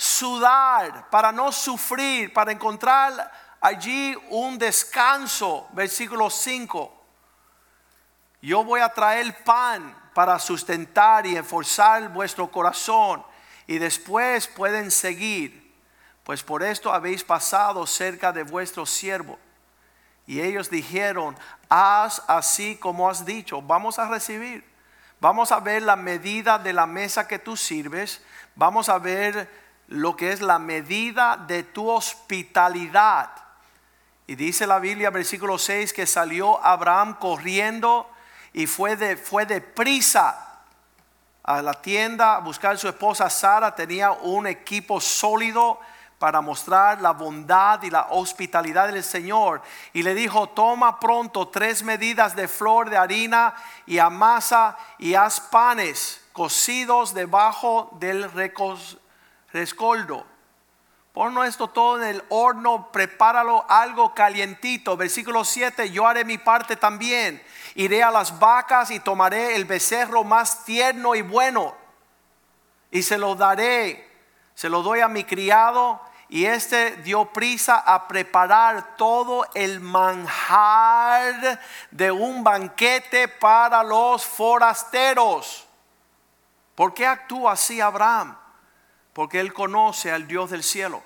sudar, 0.00 1.10
para 1.10 1.30
no 1.30 1.52
sufrir, 1.52 2.32
para 2.32 2.52
encontrar 2.52 3.30
allí 3.60 4.16
un 4.30 4.56
descanso. 4.56 5.68
Versículo 5.72 6.30
5. 6.30 6.90
Yo 8.40 8.64
voy 8.64 8.80
a 8.80 8.88
traer 8.88 9.44
pan 9.44 9.94
para 10.14 10.38
sustentar 10.38 11.26
y 11.26 11.36
esforzar 11.36 12.08
vuestro 12.08 12.50
corazón 12.50 13.22
y 13.66 13.76
después 13.76 14.48
pueden 14.48 14.90
seguir, 14.90 15.70
pues 16.24 16.42
por 16.42 16.62
esto 16.62 16.90
habéis 16.90 17.22
pasado 17.22 17.86
cerca 17.86 18.32
de 18.32 18.44
vuestro 18.44 18.86
siervo. 18.86 19.38
Y 20.26 20.40
ellos 20.40 20.70
dijeron, 20.70 21.36
haz 21.68 22.22
así 22.26 22.74
como 22.76 23.10
has 23.10 23.26
dicho, 23.26 23.60
vamos 23.60 23.98
a 23.98 24.08
recibir. 24.08 24.64
Vamos 25.20 25.52
a 25.52 25.60
ver 25.60 25.82
la 25.82 25.96
medida 25.96 26.58
de 26.58 26.72
la 26.72 26.86
mesa 26.86 27.28
que 27.28 27.38
tú 27.38 27.54
sirves. 27.54 28.24
Vamos 28.56 28.88
a 28.88 28.98
ver 28.98 29.69
lo 29.90 30.16
que 30.16 30.32
es 30.32 30.40
la 30.40 30.58
medida 30.58 31.36
de 31.36 31.64
tu 31.64 31.90
hospitalidad. 31.90 33.30
Y 34.26 34.36
dice 34.36 34.66
la 34.66 34.78
Biblia, 34.78 35.10
versículo 35.10 35.58
6, 35.58 35.92
que 35.92 36.06
salió 36.06 36.64
Abraham 36.64 37.16
corriendo 37.18 38.08
y 38.52 38.66
fue 38.66 38.96
de, 38.96 39.16
fue 39.16 39.46
de 39.46 39.60
prisa 39.60 40.46
a 41.42 41.60
la 41.60 41.74
tienda 41.74 42.36
a 42.36 42.40
buscar 42.40 42.74
a 42.74 42.78
su 42.78 42.88
esposa 42.88 43.28
Sara, 43.28 43.74
tenía 43.74 44.12
un 44.12 44.46
equipo 44.46 45.00
sólido 45.00 45.80
para 46.20 46.40
mostrar 46.40 47.00
la 47.00 47.12
bondad 47.12 47.82
y 47.82 47.90
la 47.90 48.08
hospitalidad 48.10 48.92
del 48.92 49.02
Señor. 49.02 49.62
Y 49.92 50.04
le 50.04 50.14
dijo, 50.14 50.50
toma 50.50 51.00
pronto 51.00 51.48
tres 51.48 51.82
medidas 51.82 52.36
de 52.36 52.46
flor 52.46 52.90
de 52.90 52.96
harina 52.96 53.54
y 53.86 53.98
amasa 53.98 54.76
y 54.98 55.14
haz 55.14 55.40
panes 55.40 56.20
cocidos 56.32 57.14
debajo 57.14 57.90
del 57.98 58.28
rescoldo. 59.52 60.26
Ponlo 61.12 61.42
esto 61.44 61.68
todo 61.68 62.00
en 62.00 62.08
el 62.08 62.24
horno, 62.28 62.90
prepáralo 62.92 63.64
algo 63.68 64.14
calientito. 64.14 64.96
Versículo 64.96 65.44
7, 65.44 65.90
yo 65.90 66.06
haré 66.06 66.24
mi 66.24 66.38
parte 66.38 66.76
también 66.76 67.42
iré 67.74 68.02
a 68.02 68.10
las 68.10 68.38
vacas 68.38 68.90
y 68.90 69.00
tomaré 69.00 69.56
el 69.56 69.64
becerro 69.64 70.24
más 70.24 70.64
tierno 70.64 71.14
y 71.14 71.22
bueno 71.22 71.74
y 72.90 73.02
se 73.02 73.18
lo 73.18 73.34
daré, 73.34 74.08
se 74.54 74.68
lo 74.68 74.82
doy 74.82 75.00
a 75.00 75.08
mi 75.08 75.24
criado 75.24 76.00
y 76.28 76.44
este 76.44 76.96
dio 76.98 77.26
prisa 77.26 77.76
a 77.76 78.06
preparar 78.06 78.96
todo 78.96 79.46
el 79.54 79.80
manjar 79.80 81.60
de 81.90 82.10
un 82.10 82.44
banquete 82.44 83.28
para 83.28 83.82
los 83.82 84.24
forasteros. 84.24 85.66
¿Por 86.74 86.94
qué 86.94 87.06
actúa 87.06 87.52
así 87.52 87.80
Abraham? 87.80 88.36
Porque 89.12 89.40
él 89.40 89.52
conoce 89.52 90.10
al 90.12 90.26
Dios 90.26 90.50
del 90.50 90.62
cielo. 90.62 91.02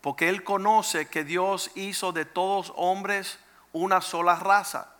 Porque 0.00 0.28
él 0.28 0.44
conoce 0.44 1.08
que 1.08 1.24
Dios 1.24 1.70
hizo 1.74 2.12
de 2.12 2.24
todos 2.24 2.72
hombres 2.76 3.38
una 3.72 4.00
sola 4.00 4.36
raza. 4.36 4.94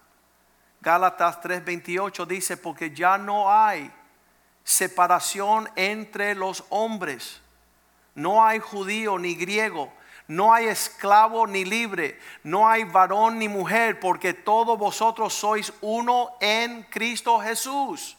Gálatas 0.80 1.40
3:28 1.40 2.26
dice, 2.26 2.56
porque 2.56 2.92
ya 2.92 3.18
no 3.18 3.52
hay 3.52 3.92
separación 4.64 5.68
entre 5.76 6.34
los 6.34 6.64
hombres 6.68 7.42
no 8.18 8.44
hay 8.44 8.58
judío 8.58 9.16
ni 9.16 9.36
griego, 9.36 9.92
no 10.26 10.52
hay 10.52 10.66
esclavo 10.66 11.46
ni 11.46 11.64
libre, 11.64 12.18
no 12.42 12.68
hay 12.68 12.82
varón 12.82 13.38
ni 13.38 13.48
mujer, 13.48 14.00
porque 14.00 14.34
todos 14.34 14.76
vosotros 14.76 15.32
sois 15.32 15.72
uno 15.80 16.32
en 16.40 16.82
Cristo 16.82 17.38
Jesús. 17.38 18.16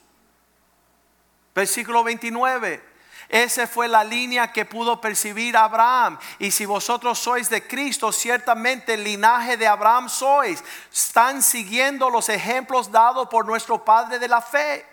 Versículo 1.54 2.04
29. 2.04 2.89
Esa 3.30 3.68
fue 3.68 3.88
la 3.88 4.04
línea 4.04 4.52
que 4.52 4.66
pudo 4.66 5.00
percibir 5.00 5.56
Abraham. 5.56 6.18
Y 6.40 6.50
si 6.50 6.66
vosotros 6.66 7.20
sois 7.20 7.50
de 7.50 7.66
Cristo, 7.66 8.12
ciertamente 8.12 8.96
el 8.96 9.04
linaje 9.04 9.56
de 9.56 9.68
Abraham 9.68 10.10
sois. 10.10 10.64
Están 10.92 11.44
siguiendo 11.44 12.10
los 12.10 12.28
ejemplos 12.28 12.92
dados 12.92 13.30
por 13.30 13.46
nuestro 13.46 13.86
Padre 13.86 14.18
de 14.18 14.28
la 14.28 14.42
fe 14.42 14.86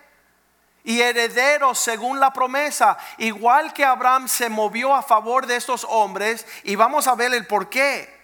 y 0.85 1.01
herederos 1.01 1.79
según 1.79 2.21
la 2.21 2.33
promesa. 2.33 2.97
Igual 3.19 3.73
que 3.73 3.85
Abraham 3.85 4.29
se 4.29 4.49
movió 4.49 4.95
a 4.95 5.03
favor 5.03 5.47
de 5.47 5.57
estos 5.57 5.85
hombres 5.89 6.47
y 6.63 6.77
vamos 6.77 7.07
a 7.09 7.15
ver 7.15 7.35
el 7.35 7.47
por 7.47 7.69
qué. 7.69 8.15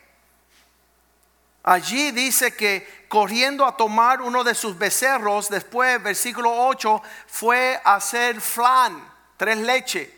Allí 1.64 2.10
dice 2.10 2.54
que 2.54 3.06
corriendo 3.08 3.64
a 3.64 3.76
tomar 3.76 4.20
uno 4.20 4.44
de 4.44 4.54
sus 4.54 4.76
becerros, 4.76 5.48
después 5.48 6.02
versículo 6.02 6.52
8, 6.66 7.02
fue 7.26 7.80
a 7.84 7.94
hacer 7.94 8.40
flan, 8.40 9.11
tres 9.42 9.58
leche, 9.58 10.08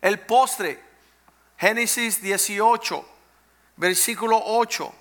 el 0.00 0.20
postre. 0.20 0.80
Génesis 1.58 2.22
18, 2.22 3.04
versículo 3.74 4.40
8. 4.40 4.94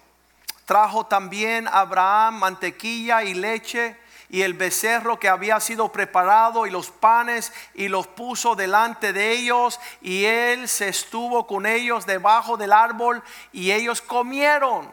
Trajo 0.66 1.06
también 1.06 1.68
Abraham 1.68 2.40
mantequilla 2.40 3.22
y 3.22 3.36
leche 3.36 3.96
y 4.30 4.42
el 4.42 4.56
becerro 4.56 5.20
que 5.20 5.30
había 5.30 5.60
sido 5.60 5.92
preparado 5.92 6.66
y 6.66 6.72
los 6.72 6.90
panes 6.90 7.54
y 7.76 7.88
los 7.88 8.08
puso 8.08 8.56
delante 8.56 9.14
de 9.14 9.34
ellos 9.34 9.80
y 10.02 10.26
él 10.26 10.68
se 10.68 10.88
estuvo 10.88 11.46
con 11.46 11.68
ellos 11.68 12.08
debajo 12.08 12.58
del 12.58 12.74
árbol 12.74 13.22
y 13.52 13.72
ellos 13.72 14.02
comieron. 14.02 14.92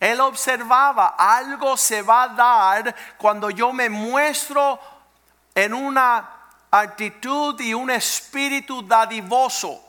Él 0.00 0.20
observaba, 0.20 1.14
algo 1.16 1.76
se 1.76 2.02
va 2.02 2.24
a 2.24 2.28
dar 2.30 2.96
cuando 3.16 3.48
yo 3.50 3.72
me 3.72 3.88
muestro 3.88 4.80
en 5.54 5.72
una 5.72 6.37
actitud 6.70 7.60
y 7.60 7.74
un 7.74 7.90
espíritu 7.90 8.86
dadivoso 8.86 9.84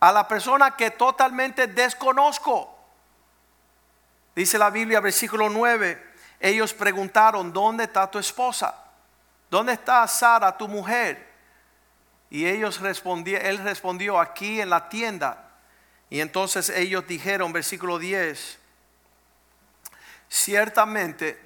a 0.00 0.12
la 0.12 0.26
persona 0.26 0.76
que 0.76 0.90
totalmente 0.90 1.66
desconozco. 1.66 2.74
Dice 4.34 4.58
la 4.58 4.70
Biblia, 4.70 5.00
versículo 5.00 5.48
9 5.48 6.06
ellos 6.40 6.74
preguntaron, 6.74 7.52
¿dónde 7.52 7.84
está 7.84 8.10
tu 8.10 8.18
esposa? 8.18 8.74
¿Dónde 9.50 9.72
está 9.72 10.06
Sara, 10.06 10.56
tu 10.56 10.68
mujer? 10.68 11.34
Y 12.28 12.46
ellos 12.46 12.80
respondieron, 12.80 13.46
él 13.46 13.58
respondió, 13.58 14.20
aquí 14.20 14.60
en 14.60 14.70
la 14.70 14.88
tienda. 14.88 15.50
Y 16.10 16.20
entonces 16.20 16.68
ellos 16.70 17.06
dijeron, 17.06 17.52
versículo 17.52 17.98
10, 17.98 18.58
ciertamente 20.28 21.40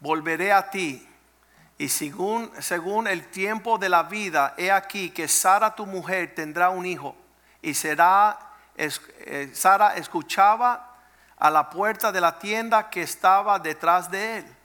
volveré 0.00 0.52
a 0.52 0.70
ti. 0.70 1.06
Y 1.78 1.88
según, 1.88 2.50
según 2.58 3.06
el 3.06 3.28
tiempo 3.28 3.78
de 3.78 3.88
la 3.88 4.02
vida, 4.02 4.54
he 4.58 4.72
aquí 4.72 5.10
que 5.10 5.28
Sara 5.28 5.76
tu 5.76 5.86
mujer 5.86 6.34
tendrá 6.34 6.70
un 6.70 6.84
hijo. 6.84 7.14
Y 7.62 7.74
será, 7.74 8.36
eh, 8.76 9.50
Sara 9.54 9.94
escuchaba 9.94 10.96
a 11.36 11.50
la 11.50 11.70
puerta 11.70 12.10
de 12.10 12.20
la 12.20 12.38
tienda 12.38 12.90
que 12.90 13.02
estaba 13.02 13.60
detrás 13.60 14.10
de 14.10 14.38
él. 14.38 14.56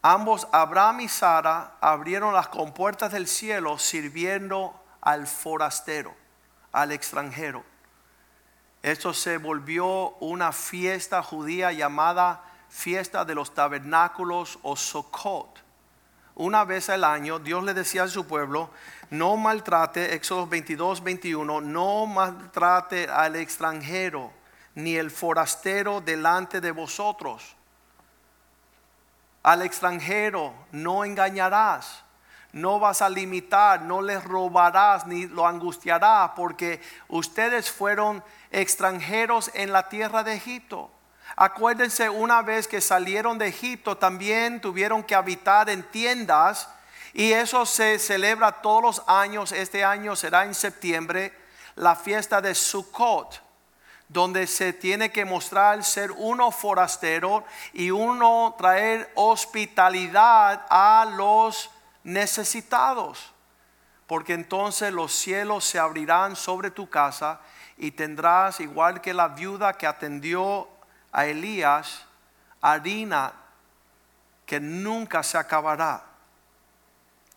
Ambos, 0.00 0.48
Abraham 0.50 1.00
y 1.00 1.08
Sara, 1.08 1.74
abrieron 1.80 2.32
las 2.32 2.48
compuertas 2.48 3.12
del 3.12 3.28
cielo 3.28 3.78
sirviendo 3.78 4.74
al 5.02 5.26
forastero, 5.26 6.14
al 6.72 6.90
extranjero. 6.90 7.64
Esto 8.82 9.12
se 9.14 9.36
volvió 9.36 10.10
una 10.16 10.52
fiesta 10.52 11.22
judía 11.22 11.70
llamada 11.70 12.42
fiesta 12.68 13.24
de 13.24 13.34
los 13.34 13.54
tabernáculos 13.54 14.58
o 14.62 14.74
Sukkot. 14.74 15.62
Una 16.34 16.64
vez 16.64 16.88
al 16.88 17.04
año 17.04 17.38
Dios 17.38 17.62
le 17.62 17.74
decía 17.74 18.04
a 18.04 18.08
su 18.08 18.26
pueblo, 18.26 18.70
no 19.10 19.36
maltrate, 19.36 20.14
Éxodo 20.14 20.46
22, 20.46 21.02
21, 21.02 21.60
no 21.60 22.06
maltrate 22.06 23.08
al 23.08 23.36
extranjero 23.36 24.32
ni 24.74 24.96
el 24.96 25.10
forastero 25.10 26.00
delante 26.00 26.60
de 26.60 26.70
vosotros. 26.70 27.56
Al 29.42 29.62
extranjero 29.62 30.54
no 30.70 31.04
engañarás, 31.04 32.04
no 32.52 32.78
vas 32.78 33.02
a 33.02 33.08
limitar, 33.08 33.82
no 33.82 34.00
les 34.00 34.22
robarás 34.24 35.06
ni 35.06 35.26
lo 35.26 35.46
angustiarás, 35.46 36.30
porque 36.36 36.80
ustedes 37.08 37.70
fueron 37.70 38.22
extranjeros 38.50 39.50
en 39.54 39.72
la 39.72 39.88
tierra 39.88 40.22
de 40.22 40.34
Egipto. 40.34 40.90
Acuérdense 41.44 42.08
una 42.08 42.40
vez 42.40 42.68
que 42.68 42.80
salieron 42.80 43.36
de 43.36 43.48
Egipto, 43.48 43.96
también 43.96 44.60
tuvieron 44.60 45.02
que 45.02 45.16
habitar 45.16 45.68
en 45.68 45.82
tiendas 45.82 46.68
y 47.12 47.32
eso 47.32 47.66
se 47.66 47.98
celebra 47.98 48.62
todos 48.62 48.80
los 48.80 49.02
años. 49.08 49.50
Este 49.50 49.82
año 49.82 50.14
será 50.14 50.44
en 50.44 50.54
septiembre 50.54 51.36
la 51.74 51.96
fiesta 51.96 52.40
de 52.40 52.54
Sukkot 52.54 53.42
donde 54.06 54.46
se 54.46 54.72
tiene 54.72 55.10
que 55.10 55.24
mostrar 55.24 55.82
ser 55.82 56.12
uno 56.12 56.52
forastero 56.52 57.44
y 57.72 57.90
uno 57.90 58.54
traer 58.56 59.10
hospitalidad 59.16 60.64
a 60.70 61.12
los 61.16 61.70
necesitados. 62.04 63.32
Porque 64.06 64.34
entonces 64.34 64.92
los 64.92 65.12
cielos 65.12 65.64
se 65.64 65.80
abrirán 65.80 66.36
sobre 66.36 66.70
tu 66.70 66.88
casa 66.88 67.40
y 67.76 67.90
tendrás, 67.90 68.60
igual 68.60 69.00
que 69.00 69.12
la 69.12 69.26
viuda 69.26 69.72
que 69.72 69.88
atendió 69.88 70.68
a 71.12 71.26
Elías, 71.26 72.04
harina 72.60 73.32
que 74.46 74.60
nunca 74.60 75.22
se 75.22 75.38
acabará. 75.38 76.04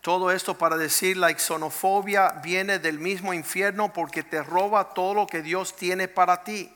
Todo 0.00 0.30
esto 0.30 0.56
para 0.56 0.76
decir 0.76 1.16
la 1.16 1.36
xenofobia 1.36 2.40
viene 2.42 2.78
del 2.78 2.98
mismo 2.98 3.34
infierno 3.34 3.92
porque 3.92 4.22
te 4.22 4.42
roba 4.42 4.94
todo 4.94 5.14
lo 5.14 5.26
que 5.26 5.42
Dios 5.42 5.74
tiene 5.76 6.08
para 6.08 6.44
ti. 6.44 6.72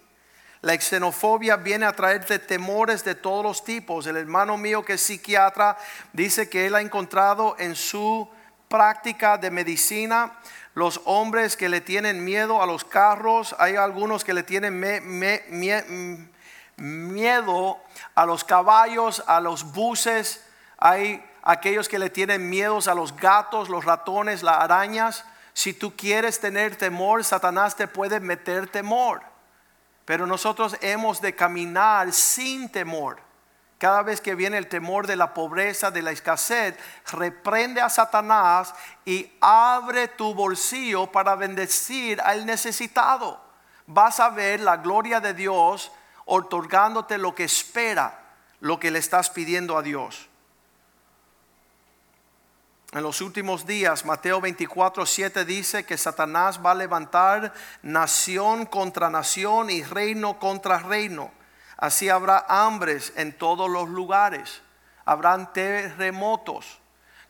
La 0.63 0.79
xenofobia 0.79 1.57
viene 1.57 1.87
a 1.87 1.93
traerte 1.93 2.39
temores 2.39 3.05
de 3.05 3.15
todos 3.15 3.43
los 3.43 3.65
tipos. 3.65 4.07
El 4.07 4.17
hermano 4.17 4.59
mío 4.59 4.85
que 4.85 4.95
es 4.95 5.01
psiquiatra 5.01 5.79
dice 6.13 6.51
que 6.51 6.67
él 6.67 6.75
ha 6.75 6.81
encontrado 6.81 7.57
en 7.59 7.77
su 7.77 8.29
práctica 8.69 9.39
de 9.39 9.51
medicina 9.51 10.39
los 10.75 11.01
hombres 11.05 11.57
que 11.57 11.69
le 11.69 11.81
tienen 11.81 12.25
miedo 12.25 12.63
a 12.63 12.67
los 12.67 12.85
carros, 12.85 13.57
hay 13.59 13.77
algunos 13.77 14.25
que 14.25 14.35
le 14.35 14.45
tienen 14.45 14.79
miedo 16.81 17.79
a 18.15 18.27
los 18.27 18.43
caballos, 18.43 19.23
a 19.27 19.41
los 19.41 19.73
buses, 19.73 20.45
hay 20.79 21.25
aquellos 21.43 21.89
que 21.89 21.99
le 21.99 22.11
tienen 22.11 22.49
miedos 22.49 22.89
a 22.89 22.95
los 22.95 23.15
gatos, 23.15 23.69
los 23.69 23.85
ratones, 23.85 24.43
las 24.43 24.59
arañas. 24.59 25.25
Si 25.53 25.75
tú 25.75 25.95
quieres 25.95 26.41
tener 26.41 26.77
temor, 26.77 27.23
Satanás 27.23 27.77
te 27.77 27.87
puede 27.87 28.19
meter 28.19 28.69
temor. 28.69 29.23
Pero 30.05 30.27
nosotros 30.27 30.77
hemos 30.81 31.21
de 31.21 31.35
caminar 31.37 32.13
sin 32.13 32.71
temor. 32.71 33.21
Cada 33.79 34.03
vez 34.03 34.21
que 34.21 34.35
viene 34.35 34.59
el 34.59 34.69
temor 34.69 35.07
de 35.07 35.17
la 35.17 35.33
pobreza, 35.33 35.91
de 35.91 36.03
la 36.03 36.11
escasez, 36.11 36.77
reprende 37.13 37.81
a 37.81 37.89
Satanás 37.89 38.75
y 39.05 39.33
abre 39.41 40.09
tu 40.09 40.35
bolsillo 40.35 41.11
para 41.11 41.35
bendecir 41.35 42.21
al 42.21 42.45
necesitado. 42.45 43.41
Vas 43.87 44.21
a 44.21 44.31
ver 44.31 44.61
la 44.61 44.77
gloria 44.77 45.21
de 45.21 45.33
Dios 45.33 45.91
otorgándote 46.31 47.19
lo 47.19 47.35
que 47.35 47.45
espera, 47.45 48.19
lo 48.61 48.81
que 48.81 48.91
le 48.91 48.99
estás 48.99 49.31
pidiendo 49.31 49.77
a 49.77 49.83
Dios 49.83 50.31
en 52.93 53.05
los 53.05 53.21
últimos 53.21 53.67
días, 53.67 54.05
Mateo 54.05 54.41
24, 54.41 55.07
7 55.07 55.45
dice 55.45 55.85
que 55.85 55.97
Satanás 55.97 56.59
va 56.65 56.73
a 56.73 56.75
levantar 56.75 57.53
nación 57.83 58.67
contra 58.67 59.09
nación 59.09 59.71
y 59.71 59.85
reino 59.85 60.41
contra 60.41 60.81
reino. 60.81 61.31
Así 61.77 62.09
habrá 62.09 62.45
hambres 62.49 63.13
en 63.15 63.39
todos 63.39 63.71
los 63.71 63.89
lugares. 63.89 64.63
Habrán 65.05 65.53
terremotos. 65.53 66.81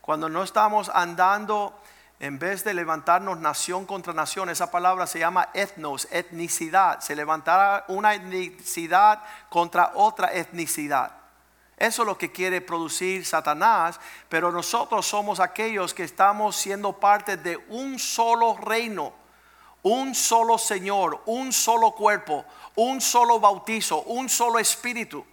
Cuando 0.01 0.29
no 0.29 0.41
estamos 0.41 0.89
andando 0.89 1.79
En 2.21 2.37
vez 2.37 2.63
de 2.63 2.75
levantarnos 2.75 3.39
nación 3.39 3.87
contra 3.87 4.13
nación, 4.13 4.51
esa 4.51 4.69
palabra 4.69 5.07
se 5.07 5.17
llama 5.17 5.49
etnos, 5.55 6.07
etnicidad. 6.11 6.99
Se 6.99 7.15
levantará 7.15 7.83
una 7.87 8.13
etnicidad 8.13 9.23
contra 9.49 9.93
otra 9.95 10.31
etnicidad. 10.31 11.13
Eso 11.77 12.03
es 12.03 12.05
lo 12.05 12.19
que 12.19 12.31
quiere 12.31 12.61
producir 12.61 13.25
Satanás, 13.25 13.99
pero 14.29 14.51
nosotros 14.51 15.07
somos 15.07 15.39
aquellos 15.39 15.95
que 15.95 16.03
estamos 16.03 16.55
siendo 16.55 16.93
parte 16.93 17.37
de 17.37 17.57
un 17.69 17.97
solo 17.97 18.55
reino, 18.55 19.13
un 19.81 20.13
solo 20.13 20.59
Señor, 20.59 21.23
un 21.25 21.51
solo 21.51 21.93
cuerpo, 21.93 22.45
un 22.75 23.01
solo 23.01 23.39
bautizo, 23.39 24.03
un 24.03 24.29
solo 24.29 24.59
espíritu. 24.59 25.25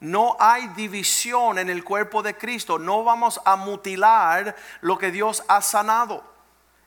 No 0.00 0.36
hay 0.40 0.68
división 0.68 1.58
en 1.58 1.68
el 1.68 1.84
cuerpo 1.84 2.22
de 2.22 2.36
Cristo. 2.36 2.78
No 2.78 3.04
vamos 3.04 3.40
a 3.44 3.56
mutilar 3.56 4.56
lo 4.80 4.98
que 4.98 5.10
Dios 5.10 5.44
ha 5.46 5.62
sanado. 5.62 6.24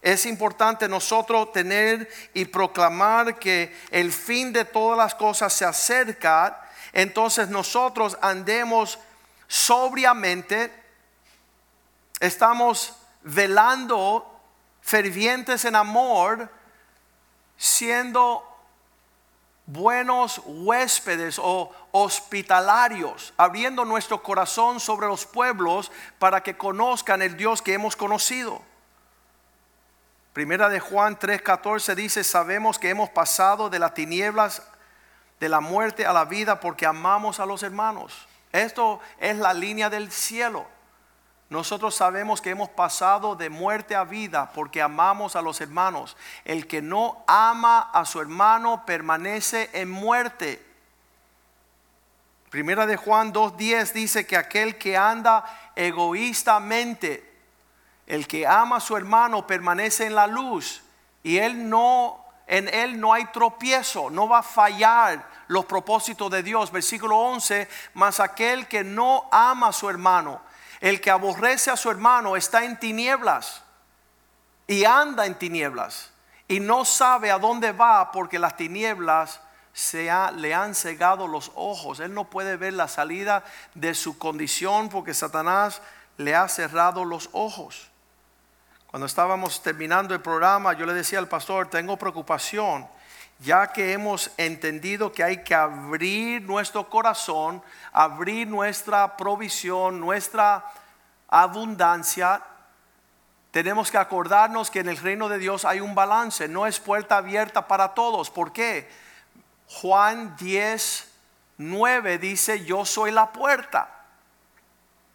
Es 0.01 0.25
importante 0.25 0.89
nosotros 0.89 1.53
tener 1.53 2.09
y 2.33 2.45
proclamar 2.45 3.39
que 3.39 3.73
el 3.89 4.11
fin 4.11 4.51
de 4.51 4.65
todas 4.65 4.97
las 4.97 5.15
cosas 5.15 5.53
se 5.53 5.63
acerca 5.63 6.63
entonces 6.93 7.49
nosotros 7.49 8.17
andemos 8.21 8.99
sobriamente, 9.47 10.71
estamos 12.19 12.95
velando 13.23 14.39
fervientes 14.81 15.65
en 15.65 15.75
amor, 15.75 16.49
siendo 17.57 18.47
buenos 19.65 20.41
huéspedes 20.45 21.39
o 21.39 21.71
hospitalarios, 21.91 23.33
abriendo 23.37 23.85
nuestro 23.85 24.21
corazón 24.21 24.79
sobre 24.79 25.07
los 25.07 25.25
pueblos 25.25 25.91
para 26.19 26.41
que 26.43 26.57
conozcan 26.57 27.21
el 27.21 27.37
Dios 27.37 27.61
que 27.61 27.73
hemos 27.73 27.95
conocido. 27.95 28.61
Primera 30.33 30.67
de 30.69 30.79
Juan 30.79 31.17
3:14 31.17 31.95
dice, 31.95 32.23
sabemos 32.23 32.79
que 32.79 32.89
hemos 32.89 33.09
pasado 33.09 33.69
de 33.69 33.79
las 33.79 33.93
tinieblas 33.93 34.63
de 35.39 35.49
la 35.49 35.59
muerte 35.59 36.05
a 36.05 36.13
la 36.13 36.25
vida 36.25 36.59
porque 36.59 36.85
amamos 36.85 37.39
a 37.39 37.45
los 37.45 37.63
hermanos. 37.63 38.27
Esto 38.51 38.99
es 39.19 39.37
la 39.37 39.53
línea 39.53 39.89
del 39.89 40.11
cielo. 40.11 40.65
Nosotros 41.53 41.93
sabemos 41.93 42.41
que 42.41 42.49
hemos 42.49 42.69
pasado 42.69 43.35
de 43.35 43.51
muerte 43.51 43.95
a 43.95 44.05
vida 44.05 44.51
porque 44.55 44.81
amamos 44.81 45.35
a 45.35 45.41
los 45.43 45.61
hermanos. 45.61 46.17
El 46.45 46.65
que 46.65 46.81
no 46.81 47.23
ama 47.27 47.91
a 47.93 48.05
su 48.05 48.19
hermano 48.19 48.87
permanece 48.87 49.69
en 49.73 49.91
muerte. 49.91 50.65
Primera 52.49 52.87
de 52.87 52.97
Juan 52.97 53.31
2.10 53.31 53.91
dice 53.91 54.25
que 54.25 54.35
aquel 54.35 54.79
que 54.79 54.97
anda 54.97 55.45
egoístamente, 55.75 57.31
el 58.07 58.25
que 58.25 58.47
ama 58.47 58.77
a 58.77 58.79
su 58.79 58.97
hermano 58.97 59.45
permanece 59.45 60.07
en 60.07 60.15
la 60.15 60.25
luz 60.25 60.81
y 61.21 61.37
él 61.37 61.69
no 61.69 62.19
en 62.47 62.67
él 62.67 62.99
no 62.99 63.13
hay 63.13 63.25
tropiezo, 63.25 64.09
no 64.09 64.27
va 64.27 64.39
a 64.39 64.43
fallar 64.43 65.23
los 65.47 65.65
propósitos 65.65 66.31
de 66.31 66.41
Dios. 66.41 66.71
Versículo 66.71 67.19
11, 67.19 67.69
mas 67.93 68.19
aquel 68.19 68.67
que 68.67 68.83
no 68.83 69.29
ama 69.31 69.67
a 69.67 69.71
su 69.73 69.87
hermano, 69.87 70.41
el 70.83 70.99
que 70.99 71.09
aborrece 71.09 71.71
a 71.71 71.77
su 71.77 71.89
hermano 71.89 72.35
está 72.35 72.65
en 72.65 72.77
tinieblas 72.77 73.63
y 74.67 74.83
anda 74.83 75.25
en 75.25 75.35
tinieblas 75.35 76.11
y 76.45 76.59
no 76.59 76.83
sabe 76.83 77.31
a 77.31 77.39
dónde 77.39 77.71
va 77.71 78.11
porque 78.11 78.37
las 78.37 78.57
tinieblas 78.57 79.39
se 79.71 80.11
le 80.35 80.53
han 80.53 80.75
cegado 80.75 81.25
los 81.25 81.53
ojos. 81.55 82.01
Él 82.01 82.13
no 82.13 82.29
puede 82.29 82.57
ver 82.57 82.73
la 82.73 82.89
salida 82.89 83.45
de 83.75 83.93
su 83.93 84.17
condición 84.17 84.89
porque 84.89 85.13
Satanás 85.13 85.81
le 86.17 86.35
ha 86.35 86.49
cerrado 86.49 87.05
los 87.05 87.29
ojos. 87.31 87.89
Cuando 88.87 89.05
estábamos 89.05 89.63
terminando 89.63 90.13
el 90.13 90.19
programa, 90.19 90.73
yo 90.73 90.85
le 90.85 90.93
decía 90.93 91.17
al 91.17 91.29
pastor, 91.29 91.69
tengo 91.69 91.95
preocupación, 91.95 92.85
ya 93.43 93.67
que 93.67 93.91
hemos 93.91 94.31
entendido 94.37 95.11
que 95.11 95.23
hay 95.23 95.43
que 95.43 95.53
abrir 95.53 96.41
nuestro 96.43 96.89
corazón, 96.89 97.61
abrir 97.91 98.47
nuestra 98.47 99.17
provisión, 99.17 99.99
nuestra 99.99 100.63
abundancia. 101.27 102.41
Tenemos 103.51 103.91
que 103.91 103.97
acordarnos 103.97 104.71
que 104.71 104.79
en 104.79 104.87
el 104.87 104.97
reino 104.97 105.27
de 105.27 105.39
Dios 105.39 105.65
hay 105.65 105.81
un 105.81 105.93
balance, 105.93 106.47
no 106.47 106.65
es 106.65 106.79
puerta 106.79 107.17
abierta 107.17 107.67
para 107.67 107.93
todos. 107.93 108.29
¿Por 108.29 108.53
qué? 108.53 108.89
Juan 109.67 110.37
10, 110.37 111.11
9 111.57 112.17
dice, 112.19 112.63
yo 112.63 112.85
soy 112.85 113.11
la 113.11 113.33
puerta. 113.33 113.92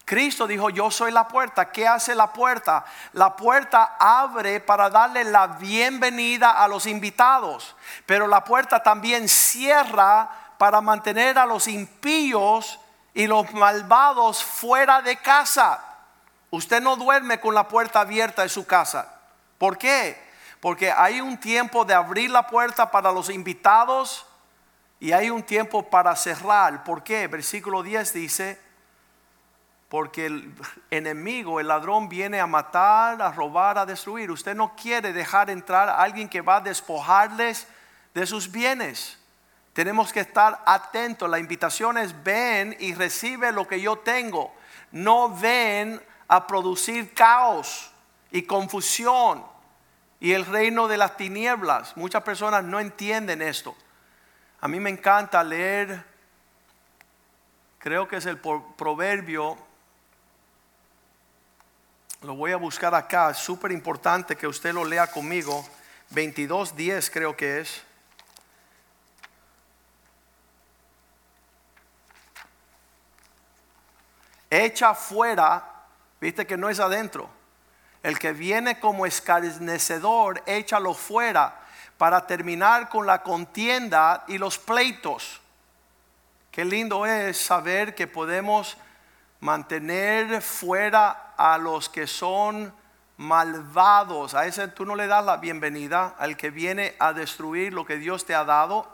Cristo 0.09 0.47
dijo, 0.47 0.71
yo 0.71 0.89
soy 0.89 1.11
la 1.11 1.27
puerta. 1.27 1.69
¿Qué 1.71 1.87
hace 1.87 2.15
la 2.15 2.33
puerta? 2.33 2.83
La 3.13 3.35
puerta 3.35 3.95
abre 3.99 4.59
para 4.59 4.89
darle 4.89 5.23
la 5.23 5.45
bienvenida 5.45 6.49
a 6.49 6.67
los 6.67 6.87
invitados, 6.87 7.75
pero 8.07 8.25
la 8.25 8.43
puerta 8.43 8.81
también 8.81 9.29
cierra 9.29 10.27
para 10.57 10.81
mantener 10.81 11.37
a 11.37 11.45
los 11.45 11.67
impíos 11.67 12.79
y 13.13 13.27
los 13.27 13.53
malvados 13.53 14.43
fuera 14.43 15.03
de 15.03 15.15
casa. 15.17 15.79
Usted 16.49 16.81
no 16.81 16.95
duerme 16.95 17.39
con 17.39 17.53
la 17.53 17.67
puerta 17.67 17.99
abierta 17.99 18.41
de 18.41 18.49
su 18.49 18.65
casa. 18.65 19.13
¿Por 19.59 19.77
qué? 19.77 20.19
Porque 20.59 20.91
hay 20.91 21.21
un 21.21 21.39
tiempo 21.39 21.85
de 21.85 21.93
abrir 21.93 22.31
la 22.31 22.47
puerta 22.47 22.89
para 22.89 23.11
los 23.11 23.29
invitados 23.29 24.25
y 24.99 25.11
hay 25.11 25.29
un 25.29 25.43
tiempo 25.43 25.87
para 25.87 26.15
cerrar. 26.15 26.83
¿Por 26.83 27.03
qué? 27.03 27.27
Versículo 27.27 27.83
10 27.83 28.11
dice, 28.13 28.68
porque 29.89 30.27
el 30.27 30.53
enemigo, 30.91 31.59
el 31.59 31.67
ladrón 31.67 32.09
viene 32.09 32.39
a 32.39 32.45
matar, 32.45 33.21
a 33.21 33.31
robar, 33.31 33.79
a 33.79 33.87
destruir. 33.87 34.29
Usted 34.29 34.55
no 34.55 34.75
quiere 34.75 35.11
dejar 35.13 35.49
entrar 35.49 35.89
a 35.89 36.01
alguien 36.01 36.29
que 36.29 36.41
va 36.41 36.57
a 36.57 36.61
despojarles 36.61 37.67
de 38.13 38.27
sus 38.27 38.51
bienes. 38.51 39.17
Tenemos 39.73 40.13
que 40.13 40.19
estar 40.19 40.61
atentos. 40.65 41.27
La 41.27 41.39
invitación 41.39 41.97
es 41.97 42.23
ven 42.23 42.77
y 42.79 42.93
recibe 42.93 43.51
lo 43.51 43.67
que 43.67 43.81
yo 43.81 43.97
tengo. 43.97 44.53
No 44.91 45.35
ven 45.35 45.99
a 46.27 46.45
producir 46.45 47.13
caos 47.15 47.91
y 48.29 48.43
confusión 48.43 49.43
y 50.19 50.33
el 50.33 50.45
reino 50.45 50.87
de 50.87 50.97
las 50.97 51.17
tinieblas. 51.17 51.97
Muchas 51.97 52.21
personas 52.21 52.63
no 52.63 52.79
entienden 52.79 53.41
esto. 53.41 53.75
A 54.61 54.67
mí 54.67 54.79
me 54.79 54.91
encanta 54.91 55.43
leer, 55.43 56.03
creo 57.79 58.07
que 58.07 58.17
es 58.17 58.27
el 58.27 58.37
proverbio 58.37 59.57
lo 62.21 62.35
voy 62.35 62.51
a 62.51 62.57
buscar 62.57 62.93
acá, 62.93 63.29
es 63.29 63.37
súper 63.37 63.71
importante 63.71 64.35
que 64.35 64.47
usted 64.47 64.73
lo 64.73 64.83
lea 64.83 65.07
conmigo. 65.07 65.65
22.10 66.11 67.09
creo 67.11 67.35
que 67.35 67.61
es. 67.61 67.81
Echa 74.49 74.95
fuera, 74.95 75.85
viste 76.19 76.45
que 76.45 76.57
no 76.57 76.69
es 76.69 76.79
adentro. 76.79 77.29
El 78.01 78.17
que 78.17 78.33
viene 78.33 78.79
como 78.79 79.05
escarnecedor, 79.05 80.41
échalo 80.45 80.93
fuera 80.93 81.59
para 81.97 82.25
terminar 82.25 82.89
con 82.89 83.05
la 83.05 83.23
contienda 83.23 84.23
y 84.27 84.37
los 84.37 84.57
pleitos. 84.57 85.39
Qué 86.51 86.65
lindo 86.65 87.05
es 87.05 87.37
saber 87.37 87.93
que 87.93 88.07
podemos 88.07 88.77
mantener 89.39 90.41
fuera 90.41 91.33
a 91.37 91.57
los 91.57 91.89
que 91.89 92.07
son 92.07 92.73
malvados. 93.17 94.33
A 94.33 94.45
ese 94.45 94.67
tú 94.69 94.85
no 94.85 94.95
le 94.95 95.07
das 95.07 95.25
la 95.25 95.37
bienvenida 95.37 96.15
al 96.17 96.37
que 96.37 96.49
viene 96.49 96.95
a 96.99 97.13
destruir 97.13 97.73
lo 97.73 97.85
que 97.85 97.97
Dios 97.97 98.25
te 98.25 98.35
ha 98.35 98.43
dado. 98.43 98.87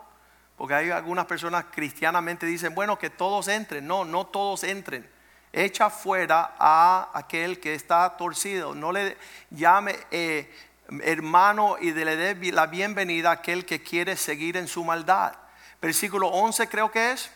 Porque 0.58 0.74
hay 0.74 0.90
algunas 0.90 1.26
personas 1.26 1.66
cristianamente 1.72 2.46
dicen, 2.46 2.74
bueno, 2.74 2.98
que 2.98 3.10
todos 3.10 3.48
entren. 3.48 3.86
No, 3.86 4.06
no 4.06 4.28
todos 4.28 4.64
entren. 4.64 5.10
Echa 5.52 5.90
fuera 5.90 6.56
a 6.58 7.10
aquel 7.14 7.60
que 7.60 7.76
está 7.76 8.18
torcido. 8.18 8.74
No 8.74 8.92
le 8.92 9.18
llame 9.52 9.96
eh, 10.12 10.54
hermano 11.02 11.78
y 11.80 11.92
le 11.92 12.16
dé 12.16 12.52
la 12.52 12.68
bienvenida 12.68 13.30
a 13.30 13.34
aquel 13.34 13.66
que 13.66 13.82
quiere 13.82 14.16
seguir 14.16 14.58
en 14.58 14.68
su 14.68 14.84
maldad. 14.84 15.34
Versículo 15.82 16.28
11 16.28 16.68
creo 16.68 16.92
que 16.92 17.12
es. 17.12 17.32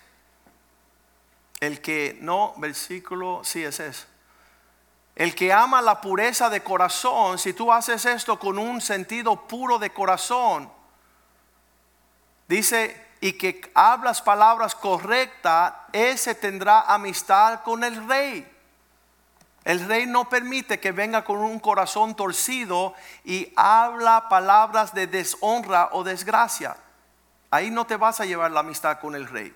El 1.59 1.81
que, 1.81 2.17
no, 2.21 2.53
versículo, 2.57 3.41
sí, 3.43 3.63
es. 3.63 4.07
El 5.15 5.35
que 5.35 5.51
ama 5.51 5.81
la 5.81 5.99
pureza 5.99 6.49
de 6.49 6.63
corazón, 6.63 7.37
si 7.37 7.53
tú 7.53 7.71
haces 7.71 8.05
esto 8.05 8.39
con 8.39 8.57
un 8.57 8.79
sentido 8.79 9.47
puro 9.47 9.77
de 9.77 9.89
corazón, 9.89 10.71
dice, 12.47 13.09
y 13.19 13.33
que 13.33 13.69
hablas 13.73 14.21
palabras 14.21 14.75
correctas, 14.75 15.73
ese 15.91 16.35
tendrá 16.35 16.81
amistad 16.81 17.63
con 17.63 17.83
el 17.83 18.07
rey. 18.07 18.49
El 19.65 19.85
rey 19.87 20.05
no 20.05 20.29
permite 20.29 20.79
que 20.79 20.93
venga 20.93 21.25
con 21.25 21.37
un 21.37 21.59
corazón 21.59 22.15
torcido 22.15 22.93
y 23.25 23.51
habla 23.57 24.29
palabras 24.29 24.93
de 24.93 25.05
deshonra 25.05 25.89
o 25.91 26.03
desgracia. 26.03 26.77
Ahí 27.51 27.69
no 27.69 27.85
te 27.85 27.97
vas 27.97 28.21
a 28.21 28.25
llevar 28.25 28.51
la 28.51 28.61
amistad 28.61 28.99
con 28.99 29.15
el 29.15 29.27
rey. 29.27 29.53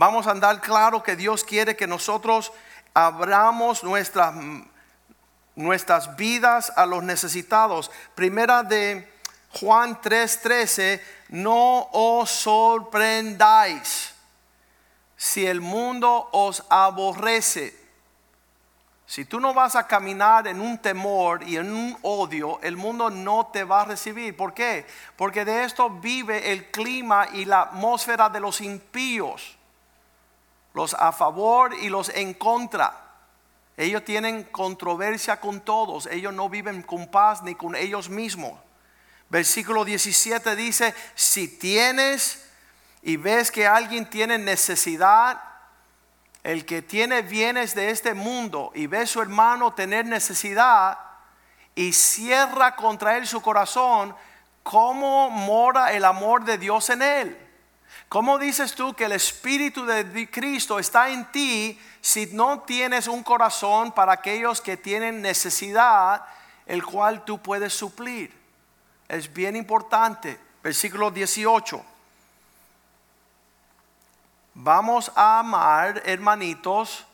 Vamos 0.00 0.26
a 0.26 0.30
andar 0.30 0.62
claro 0.62 1.02
que 1.02 1.14
Dios 1.14 1.44
quiere 1.44 1.76
que 1.76 1.86
nosotros 1.86 2.54
abramos 2.94 3.84
nuestras 3.84 4.34
nuestras 5.54 6.16
vidas 6.16 6.72
a 6.74 6.86
los 6.86 7.02
necesitados. 7.02 7.90
Primera 8.14 8.62
de 8.62 9.12
Juan 9.60 10.00
3:13, 10.00 11.02
no 11.28 11.90
os 11.92 12.30
sorprendáis 12.30 14.14
si 15.18 15.44
el 15.46 15.60
mundo 15.60 16.30
os 16.32 16.64
aborrece. 16.70 17.78
Si 19.04 19.26
tú 19.26 19.38
no 19.38 19.52
vas 19.52 19.76
a 19.76 19.86
caminar 19.86 20.46
en 20.46 20.62
un 20.62 20.78
temor 20.78 21.42
y 21.42 21.58
en 21.58 21.74
un 21.74 21.98
odio, 22.00 22.58
el 22.62 22.78
mundo 22.78 23.10
no 23.10 23.50
te 23.52 23.64
va 23.64 23.82
a 23.82 23.84
recibir. 23.84 24.34
¿Por 24.34 24.54
qué? 24.54 24.86
Porque 25.18 25.44
de 25.44 25.64
esto 25.64 25.90
vive 25.90 26.52
el 26.52 26.70
clima 26.70 27.28
y 27.34 27.44
la 27.44 27.60
atmósfera 27.64 28.30
de 28.30 28.40
los 28.40 28.62
impíos. 28.62 29.59
Los 30.74 30.94
a 30.94 31.12
favor 31.12 31.74
y 31.74 31.88
los 31.88 32.08
en 32.10 32.34
contra. 32.34 32.96
Ellos 33.76 34.04
tienen 34.04 34.44
controversia 34.44 35.40
con 35.40 35.60
todos. 35.60 36.06
Ellos 36.06 36.34
no 36.34 36.48
viven 36.48 36.82
con 36.82 37.08
paz 37.08 37.42
ni 37.42 37.54
con 37.54 37.74
ellos 37.74 38.08
mismos. 38.08 38.58
Versículo 39.30 39.84
17 39.84 40.56
dice, 40.56 40.94
si 41.14 41.48
tienes 41.48 42.44
y 43.02 43.16
ves 43.16 43.50
que 43.50 43.66
alguien 43.66 44.10
tiene 44.10 44.38
necesidad, 44.38 45.40
el 46.42 46.64
que 46.64 46.82
tiene 46.82 47.22
bienes 47.22 47.74
de 47.74 47.90
este 47.90 48.14
mundo 48.14 48.72
y 48.74 48.86
ve 48.86 48.98
a 48.98 49.06
su 49.06 49.20
hermano 49.20 49.72
tener 49.72 50.04
necesidad 50.06 50.98
y 51.74 51.92
cierra 51.92 52.76
contra 52.76 53.16
él 53.16 53.26
su 53.26 53.40
corazón, 53.40 54.14
¿cómo 54.62 55.30
mora 55.30 55.92
el 55.92 56.04
amor 56.04 56.44
de 56.44 56.58
Dios 56.58 56.90
en 56.90 57.02
él? 57.02 57.49
¿Cómo 58.10 58.40
dices 58.40 58.74
tú 58.74 58.92
que 58.92 59.04
el 59.04 59.12
Espíritu 59.12 59.86
de 59.86 60.28
Cristo 60.28 60.80
está 60.80 61.10
en 61.10 61.30
ti 61.30 61.80
si 62.00 62.26
no 62.32 62.58
tienes 62.62 63.06
un 63.06 63.22
corazón 63.22 63.92
para 63.92 64.14
aquellos 64.14 64.60
que 64.60 64.76
tienen 64.76 65.22
necesidad, 65.22 66.24
el 66.66 66.84
cual 66.84 67.24
tú 67.24 67.40
puedes 67.40 67.72
suplir? 67.72 68.36
Es 69.06 69.32
bien 69.32 69.54
importante. 69.54 70.40
Versículo 70.60 71.12
18. 71.12 71.84
Vamos 74.54 75.12
a 75.14 75.38
amar, 75.38 76.02
hermanitos, 76.04 77.06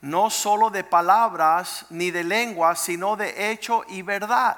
no 0.00 0.30
solo 0.30 0.70
de 0.70 0.82
palabras 0.82 1.84
ni 1.90 2.10
de 2.10 2.24
lenguas, 2.24 2.80
sino 2.80 3.16
de 3.16 3.52
hecho 3.52 3.84
y 3.86 4.00
verdad. 4.00 4.56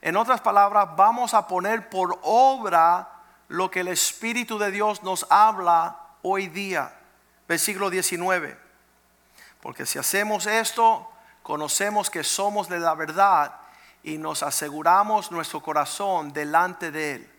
En 0.00 0.16
otras 0.16 0.40
palabras, 0.40 0.90
vamos 0.94 1.34
a 1.34 1.48
poner 1.48 1.90
por 1.90 2.20
obra 2.22 3.11
lo 3.52 3.70
que 3.70 3.80
el 3.80 3.88
Espíritu 3.88 4.58
de 4.58 4.70
Dios 4.70 5.02
nos 5.02 5.26
habla 5.30 5.96
hoy 6.22 6.48
día. 6.48 6.92
Versículo 7.46 7.90
19. 7.90 8.56
Porque 9.60 9.86
si 9.86 9.98
hacemos 9.98 10.46
esto, 10.46 11.10
conocemos 11.42 12.10
que 12.10 12.24
somos 12.24 12.68
de 12.68 12.80
la 12.80 12.94
verdad 12.94 13.54
y 14.02 14.18
nos 14.18 14.42
aseguramos 14.42 15.30
nuestro 15.30 15.62
corazón 15.62 16.32
delante 16.32 16.90
de 16.90 17.14
Él 17.14 17.32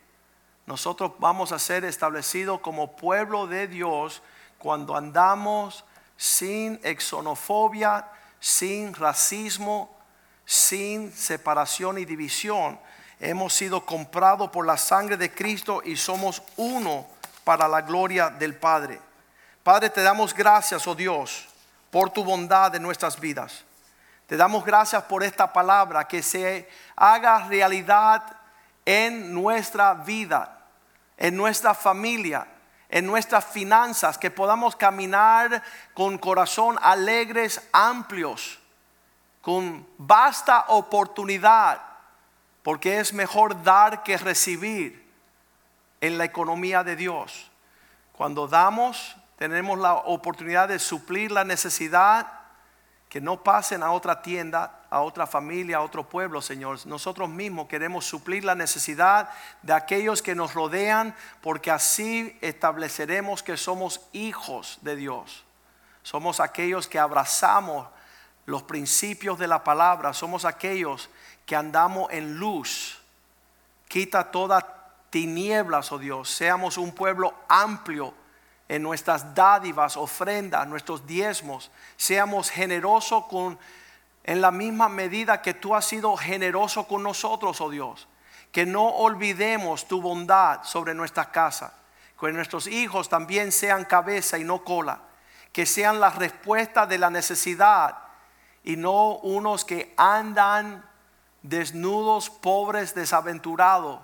nosotros 0.66 1.14
vamos 1.20 1.52
a 1.52 1.60
ser 1.60 1.84
establecidos 1.84 2.62
como 2.62 2.96
pueblo 2.96 3.48
de 3.48 3.68
Dios 3.68 4.22
cuando 4.58 4.96
andamos 4.96 5.84
sin 6.16 6.80
exonofobia, 6.84 8.08
sin 8.40 8.94
racismo, 8.94 9.98
sin 10.46 11.12
separación 11.12 11.98
y 11.98 12.06
división. 12.06 12.80
Hemos 13.26 13.54
sido 13.54 13.86
comprados 13.86 14.50
por 14.50 14.66
la 14.66 14.76
sangre 14.76 15.16
de 15.16 15.34
Cristo 15.34 15.82
y 15.86 15.96
somos 15.96 16.44
uno 16.58 17.08
para 17.46 17.70
la 17.70 17.80
gloria 17.80 18.30
del 18.30 18.54
Padre. 18.54 19.00
Padre, 19.64 19.90
te 19.90 20.04
damos 20.04 20.34
gracias, 20.34 20.86
oh 20.88 20.94
Dios, 20.94 21.48
por 21.90 22.10
tu 22.10 22.26
bondad 22.26 22.76
en 22.76 22.84
nuestras 22.84 23.18
vidas. 23.18 23.64
Te 24.28 24.36
damos 24.36 24.66
gracias 24.66 25.04
por 25.04 25.24
esta 25.24 25.54
palabra 25.54 26.06
que 26.06 26.22
se 26.22 26.68
haga 26.98 27.48
realidad 27.48 28.26
en 28.84 29.34
nuestra 29.34 29.94
vida, 29.94 30.60
en 31.16 31.38
nuestra 31.38 31.74
familia, 31.74 32.46
en 32.90 33.06
nuestras 33.06 33.46
finanzas, 33.46 34.18
que 34.18 34.32
podamos 34.32 34.76
caminar 34.76 35.64
con 35.94 36.18
corazón 36.18 36.78
alegres, 36.82 37.62
amplios, 37.72 38.60
con 39.42 39.88
vasta 39.98 40.66
oportunidad, 40.68 41.93
porque 42.64 43.00
es 43.00 43.14
mejor 43.14 43.62
dar 43.64 44.04
que 44.04 44.18
recibir 44.18 45.04
en 46.02 46.18
la 46.18 46.26
economía 46.26 46.84
de 46.84 46.96
Dios. 46.96 47.52
Cuando 48.14 48.48
damos, 48.48 49.16
tenemos 49.38 49.78
la 49.78 49.94
oportunidad 49.96 50.70
de 50.70 50.80
suplir 50.80 51.32
la 51.32 51.44
necesidad, 51.44 52.28
que 53.10 53.22
no 53.22 53.44
pasen 53.44 53.84
a 53.84 53.92
otra 53.92 54.24
tienda, 54.24 54.80
a 54.90 55.02
otra 55.02 55.28
familia, 55.28 55.78
a 55.78 55.82
otro 55.82 56.10
pueblo, 56.10 56.42
Señor. 56.42 56.80
Nosotros 56.88 57.30
mismos 57.30 57.68
queremos 57.68 58.06
suplir 58.06 58.44
la 58.44 58.56
necesidad 58.56 59.30
de 59.62 59.74
aquellos 59.74 60.22
que 60.22 60.34
nos 60.34 60.54
rodean, 60.54 61.16
porque 61.42 61.70
así 61.70 62.36
estableceremos 62.42 63.44
que 63.44 63.56
somos 63.56 64.02
hijos 64.14 64.80
de 64.82 64.96
Dios. 64.96 65.44
Somos 66.02 66.40
aquellos 66.40 66.88
que 66.88 66.98
abrazamos 66.98 67.88
los 68.46 68.64
principios 68.64 69.38
de 69.38 69.48
la 69.48 69.64
palabra, 69.64 70.14
somos 70.14 70.44
aquellos 70.44 71.10
que 71.46 71.56
andamos 71.56 72.12
en 72.12 72.38
luz. 72.38 73.00
Quita 73.88 74.32
toda 74.32 74.66
tinieblas, 75.10 75.92
oh 75.92 76.00
Dios. 76.00 76.30
Seamos 76.30 76.78
un 76.78 76.94
pueblo 76.94 77.34
amplio 77.48 78.14
en 78.68 78.82
nuestras 78.82 79.36
dádivas, 79.36 79.98
ofrendas, 79.98 80.68
nuestros 80.68 81.06
diezmos. 81.06 81.70
Seamos 81.98 82.50
generosos 82.50 83.26
con 83.26 83.60
en 84.24 84.40
la 84.40 84.52
misma 84.52 84.88
medida 84.88 85.42
que 85.42 85.54
tú 85.54 85.76
has 85.76 85.86
sido 85.86 86.16
generoso 86.16 86.88
con 86.88 87.04
nosotros, 87.04 87.60
oh 87.60 87.70
Dios. 87.70 88.08
Que 88.52 88.66
no 88.66 88.88
olvidemos 88.88 89.88
tu 89.88 90.02
bondad 90.02 90.64
sobre 90.64 90.94
nuestra 90.94 91.30
casa. 91.30 91.74
Que 92.20 92.32
nuestros 92.32 92.68
hijos 92.68 93.10
también 93.10 93.52
sean 93.52 93.84
cabeza 93.84 94.38
y 94.38 94.46
no 94.46 94.64
cola. 94.64 95.02
Que 95.52 95.66
sean 95.66 96.00
la 96.00 96.10
respuesta 96.10 96.86
de 96.86 96.98
la 96.98 97.10
necesidad 97.10 97.98
y 98.64 98.78
no 98.78 99.18
unos 99.18 99.66
que 99.66 99.94
andan 99.98 100.84
desnudos, 101.44 102.30
pobres, 102.30 102.96
desaventurados 102.96 104.00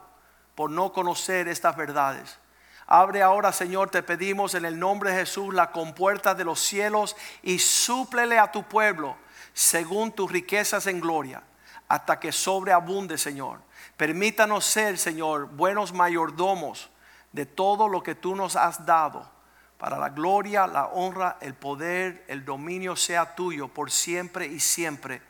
por 0.55 0.69
no 0.69 0.93
conocer 0.93 1.47
estas 1.47 1.75
verdades. 1.75 2.37
Abre 2.85 3.21
ahora, 3.21 3.51
Señor, 3.51 3.89
te 3.89 4.03
pedimos 4.03 4.55
en 4.55 4.65
el 4.65 4.77
nombre 4.79 5.11
de 5.11 5.19
Jesús 5.19 5.53
la 5.53 5.71
compuerta 5.71 6.35
de 6.35 6.43
los 6.43 6.59
cielos 6.59 7.15
y 7.43 7.59
súplele 7.59 8.39
a 8.39 8.51
tu 8.51 8.63
pueblo 8.63 9.15
según 9.53 10.11
tus 10.11 10.31
riquezas 10.31 10.87
en 10.87 10.99
gloria, 10.99 11.43
hasta 11.87 12.19
que 12.19 12.31
sobreabunde, 12.31 13.17
Señor. 13.17 13.61
Permítanos 13.95 14.65
ser, 14.65 14.97
Señor, 14.97 15.47
buenos 15.49 15.93
mayordomos 15.93 16.89
de 17.31 17.45
todo 17.45 17.87
lo 17.87 18.01
que 18.01 18.15
tú 18.15 18.35
nos 18.35 18.55
has 18.55 18.85
dado, 18.85 19.29
para 19.77 19.97
la 19.97 20.09
gloria, 20.09 20.67
la 20.67 20.87
honra, 20.87 21.37
el 21.41 21.53
poder, 21.53 22.25
el 22.27 22.43
dominio 22.43 22.95
sea 22.95 23.35
tuyo 23.35 23.67
por 23.69 23.91
siempre 23.91 24.45
y 24.47 24.59
siempre. 24.59 25.21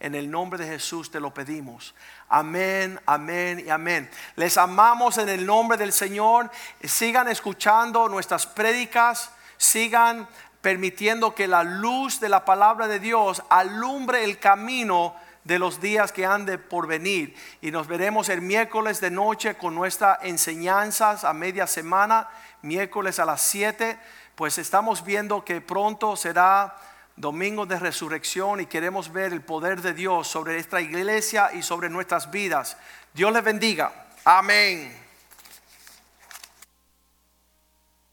En 0.00 0.14
el 0.14 0.30
nombre 0.30 0.64
de 0.64 0.70
Jesús 0.70 1.10
te 1.10 1.18
lo 1.18 1.34
pedimos. 1.34 1.94
Amén, 2.28 3.00
amén 3.04 3.64
y 3.66 3.70
amén. 3.70 4.08
Les 4.36 4.56
amamos 4.56 5.18
en 5.18 5.28
el 5.28 5.44
nombre 5.44 5.76
del 5.76 5.92
Señor. 5.92 6.50
Sigan 6.84 7.26
escuchando 7.26 8.08
nuestras 8.08 8.46
prédicas. 8.46 9.32
Sigan 9.56 10.28
permitiendo 10.60 11.34
que 11.34 11.48
la 11.48 11.64
luz 11.64 12.20
de 12.20 12.28
la 12.28 12.44
palabra 12.44 12.86
de 12.86 13.00
Dios 13.00 13.42
alumbre 13.48 14.22
el 14.22 14.38
camino 14.38 15.16
de 15.42 15.58
los 15.58 15.80
días 15.80 16.12
que 16.12 16.26
han 16.26 16.46
de 16.46 16.58
por 16.58 16.86
venir. 16.86 17.34
Y 17.60 17.72
nos 17.72 17.88
veremos 17.88 18.28
el 18.28 18.40
miércoles 18.40 19.00
de 19.00 19.10
noche 19.10 19.56
con 19.56 19.74
nuestras 19.74 20.18
enseñanzas 20.22 21.24
a 21.24 21.32
media 21.32 21.66
semana, 21.66 22.28
miércoles 22.62 23.18
a 23.18 23.24
las 23.24 23.40
7. 23.42 23.98
Pues 24.36 24.58
estamos 24.58 25.02
viendo 25.02 25.44
que 25.44 25.60
pronto 25.60 26.14
será 26.14 26.76
domingo 27.20 27.66
de 27.66 27.78
resurrección 27.78 28.60
y 28.60 28.66
queremos 28.66 29.12
ver 29.12 29.32
el 29.32 29.42
poder 29.42 29.82
de 29.82 29.92
Dios 29.92 30.28
sobre 30.28 30.58
esta 30.58 30.80
iglesia 30.80 31.50
y 31.54 31.62
sobre 31.62 31.88
nuestras 31.88 32.30
vidas. 32.30 32.76
Dios 33.12 33.32
les 33.32 33.44
bendiga. 33.44 33.92
Amén. 34.24 35.07